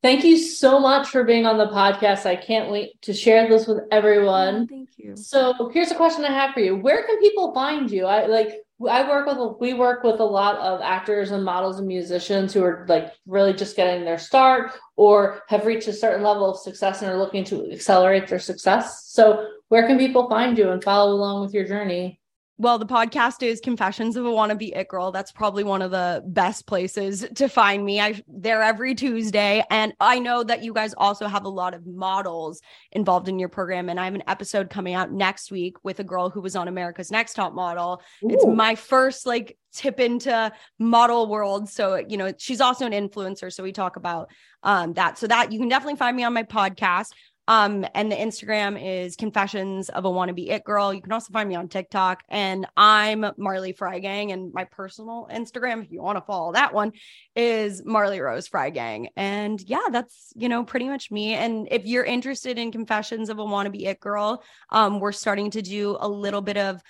Thank 0.00 0.24
you 0.24 0.38
so 0.38 0.78
much 0.78 1.08
for 1.08 1.24
being 1.24 1.44
on 1.44 1.58
the 1.58 1.66
podcast. 1.66 2.24
I 2.24 2.37
can't 2.37 2.70
wait 2.70 3.00
to 3.02 3.12
share 3.12 3.48
this 3.48 3.66
with 3.66 3.80
everyone. 3.90 4.62
Oh, 4.62 4.66
thank 4.68 4.90
you. 4.96 5.16
So 5.16 5.70
here's 5.74 5.90
a 5.90 5.96
question 5.96 6.24
I 6.24 6.32
have 6.32 6.54
for 6.54 6.61
you. 6.61 6.76
Where 6.76 7.04
can 7.04 7.18
people 7.18 7.52
find 7.52 7.90
you? 7.90 8.06
I 8.06 8.26
like 8.26 8.52
I 8.88 9.08
work 9.08 9.26
with 9.26 9.56
we 9.61 9.74
work 9.74 10.04
with 10.04 10.20
a 10.20 10.24
lot 10.24 10.56
of 10.58 10.80
actors 10.82 11.32
and 11.32 11.44
models 11.44 11.78
and 11.80 11.88
musicians 11.88 12.54
who 12.54 12.62
are 12.62 12.87
like 12.88 13.12
really 13.26 13.52
just 13.52 13.74
getting 13.74 14.04
their 14.04 14.18
start 14.18 14.70
or 14.94 15.42
have 15.48 15.66
reached 15.66 15.88
a 15.88 15.92
certain 15.92 16.22
level 16.22 16.48
of 16.48 16.61
success 16.61 17.02
and 17.02 17.11
are 17.11 17.18
looking 17.18 17.42
to 17.44 17.68
accelerate 17.72 18.28
their 18.28 18.38
success. 18.38 19.04
So 19.06 19.48
where 19.66 19.87
can 19.88 19.98
people 19.98 20.28
find 20.28 20.56
you 20.56 20.70
and 20.70 20.82
follow 20.82 21.12
along 21.12 21.42
with 21.42 21.52
your 21.52 21.66
journey? 21.66 22.17
Well, 22.61 22.81
the 22.81 22.87
podcast 22.87 23.44
is 23.44 23.61
Confessions 23.61 24.16
of 24.16 24.27
a 24.27 24.29
Wannabe 24.29 24.77
It 24.77 24.88
Girl. 24.88 25.12
That's 25.12 25.31
probably 25.31 25.62
one 25.62 25.81
of 25.81 25.92
the 25.92 26.25
best 26.27 26.66
places 26.66 27.25
to 27.37 27.49
find 27.49 27.85
me. 27.85 28.01
I 28.01 28.21
there 28.27 28.64
every 28.64 28.97
Tuesday, 28.97 29.62
and 29.71 29.94
I 30.01 30.18
know 30.18 30.42
that 30.42 30.64
you 30.64 30.73
guys 30.73 30.92
also 30.92 31.29
have 31.29 31.44
a 31.44 31.49
lot 31.49 31.73
of 31.73 31.87
models 31.87 32.61
involved 32.90 33.29
in 33.29 33.38
your 33.38 33.49
program. 33.49 33.88
And 33.88 34.01
I 34.01 34.07
have 34.07 34.16
an 34.16 34.25
episode 34.27 34.71
coming 34.71 34.94
out 34.94 35.12
next 35.12 35.53
week 35.53 35.77
with 35.85 36.01
a 36.01 36.05
girl 36.05 36.31
who 36.31 36.40
was 36.40 36.57
on 36.57 36.66
America's 36.66 37.12
Next 37.12 37.35
Top 37.35 37.55
Model. 37.55 38.03
Ooh. 38.25 38.31
It's 38.31 38.44
my 38.44 38.75
first 38.75 39.25
like 39.25 39.57
tip 39.73 40.01
into 40.01 40.51
model 40.81 41.29
world. 41.29 41.68
So 41.68 42.05
you 42.09 42.16
know, 42.16 42.33
she's 42.38 42.61
also 42.61 42.87
an 42.87 42.92
influencer. 42.92 43.53
So 43.53 43.62
we 43.62 43.71
talk 43.71 43.94
about 43.94 44.31
um, 44.64 44.94
that. 44.94 45.16
So 45.16 45.29
that 45.29 45.53
you 45.53 45.61
can 45.61 45.68
definitely 45.68 45.97
find 45.97 46.16
me 46.16 46.25
on 46.25 46.35
my 46.35 46.42
podcast. 46.42 47.11
Um, 47.48 47.87
and 47.94 48.12
the 48.12 48.16
Instagram 48.16 48.78
is 48.80 49.16
Confessions 49.16 49.88
of 49.88 50.04
a 50.04 50.08
Wannabe 50.11 50.50
It 50.50 50.64
Girl. 50.64 50.92
You 50.92 51.00
can 51.00 51.12
also 51.12 51.32
find 51.32 51.48
me 51.48 51.54
on 51.54 51.68
TikTok, 51.68 52.22
and 52.28 52.66
I'm 52.76 53.24
Marley 53.38 53.72
Freigang. 53.72 54.34
And 54.34 54.52
my 54.52 54.64
personal 54.64 55.26
Instagram, 55.32 55.82
if 55.82 55.90
you 55.90 56.02
want 56.02 56.18
to 56.18 56.24
follow 56.24 56.52
that 56.52 56.74
one, 56.74 56.92
is 57.34 57.82
Marley 57.87 58.20
Rose 58.20 58.50
Freigang. 58.50 59.06
And 59.16 59.58
yeah, 59.62 59.87
that's 59.90 60.30
you 60.37 60.50
know 60.50 60.62
pretty 60.62 60.88
much 60.88 61.11
me. 61.11 61.32
And 61.32 61.66
if 61.70 61.87
you're 61.87 62.04
interested 62.04 62.58
in 62.58 62.70
Confessions 62.70 63.30
of 63.30 63.38
a 63.38 63.44
Wannabe 63.44 63.87
It 63.87 63.98
Girl, 63.98 64.42
um, 64.68 65.00
we're 65.00 65.12
starting 65.12 65.50
to 65.52 65.62
do 65.62 65.96
a 65.98 66.08
little 66.08 66.42
bit 66.42 66.58
of 66.58 66.82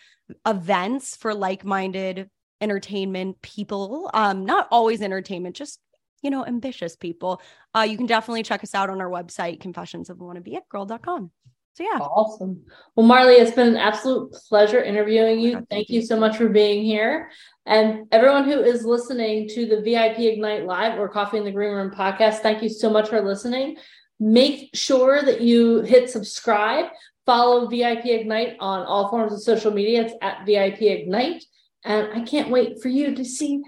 events 0.45 1.17
for 1.17 1.35
like-minded 1.35 2.29
entertainment 2.61 3.41
people. 3.43 4.11
Um, 4.13 4.45
not 4.45 4.67
always 4.73 5.03
entertainment, 5.03 5.55
just 5.55 5.79
you 6.23 6.31
know, 6.31 6.45
ambitious 6.45 6.97
people, 6.97 7.41
uh, 7.75 7.87
you 7.89 7.97
can 7.97 8.07
definitely 8.07 8.43
check 8.43 8.63
us 8.63 8.75
out 8.75 8.91
on 8.91 9.01
our 9.01 9.11
website, 9.11 9.61
confessionsofawannabeit 9.61 10.63
So 10.71 11.85
yeah. 11.85 11.99
Awesome. 11.99 12.65
Well, 12.97 13.07
Marley, 13.07 13.35
it's 13.35 13.55
been 13.55 13.69
an 13.69 13.77
absolute 13.77 14.33
pleasure 14.49 14.83
interviewing 14.83 15.41
you. 15.41 15.53
Thank, 15.53 15.69
Thank 15.71 15.91
you 15.91 16.03
so 16.03 16.19
much 16.19 16.37
for 16.37 16.49
being 16.49 16.85
here. 16.85 17.31
And 17.67 18.07
everyone 18.13 18.45
who 18.45 18.61
is 18.61 18.85
listening 18.85 19.49
to 19.51 19.67
the 19.67 19.81
VIP 19.83 20.21
Ignite 20.21 20.65
Live 20.65 20.99
or 20.99 21.09
Coffee 21.09 21.39
in 21.39 21.45
the 21.45 21.53
Green 21.53 21.73
Room 21.73 21.91
podcast, 21.91 22.39
thank 22.39 22.63
you 22.63 22.69
so 22.69 22.91
much 22.91 23.09
for 23.09 23.21
listening. 23.21 23.77
Make 24.19 24.71
sure 24.75 25.23
that 25.23 25.41
you 25.41 25.83
hit 25.83 26.11
subscribe, 26.11 26.87
follow 27.25 27.69
VIP 27.69 28.07
Ignite 28.07 28.57
on 28.59 28.85
all 28.85 29.09
forms 29.11 29.33
of 29.33 29.41
social 29.41 29.71
media. 29.71 30.03
It's 30.03 30.15
at 30.23 30.45
VIP 30.47 30.83
Ignite. 30.83 31.45
And 31.85 32.09
I 32.13 32.25
can't 32.25 32.51
wait 32.51 32.83
for 32.83 32.89
you 32.89 33.15
to 33.15 33.25
see 33.25 33.63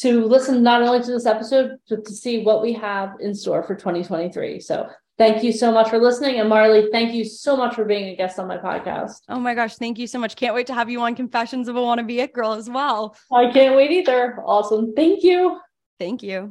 to 0.00 0.24
listen 0.24 0.62
not 0.62 0.82
only 0.82 1.00
to 1.00 1.10
this 1.10 1.26
episode, 1.26 1.78
but 1.88 2.04
to 2.04 2.12
see 2.12 2.42
what 2.42 2.62
we 2.62 2.72
have 2.72 3.14
in 3.20 3.34
store 3.34 3.62
for 3.62 3.74
2023. 3.74 4.60
So 4.60 4.88
thank 5.18 5.44
you 5.44 5.52
so 5.52 5.70
much 5.70 5.90
for 5.90 5.98
listening. 5.98 6.40
And 6.40 6.48
Marley, 6.48 6.88
thank 6.90 7.14
you 7.14 7.24
so 7.24 7.56
much 7.56 7.74
for 7.74 7.84
being 7.84 8.08
a 8.08 8.16
guest 8.16 8.38
on 8.38 8.48
my 8.48 8.58
podcast. 8.58 9.20
Oh 9.28 9.38
my 9.38 9.54
gosh, 9.54 9.76
thank 9.76 9.98
you 9.98 10.06
so 10.06 10.18
much. 10.18 10.36
Can't 10.36 10.54
wait 10.54 10.66
to 10.66 10.74
have 10.74 10.90
you 10.90 11.00
on 11.00 11.14
Confessions 11.14 11.68
of 11.68 11.76
a 11.76 11.80
Wannabe 11.80 12.18
It 12.18 12.32
Girl 12.32 12.52
as 12.52 12.68
well. 12.68 13.16
I 13.32 13.50
can't 13.52 13.76
wait 13.76 13.90
either. 13.90 14.42
Awesome. 14.44 14.94
Thank 14.94 15.22
you. 15.22 15.60
Thank 15.98 16.22
you. 16.22 16.50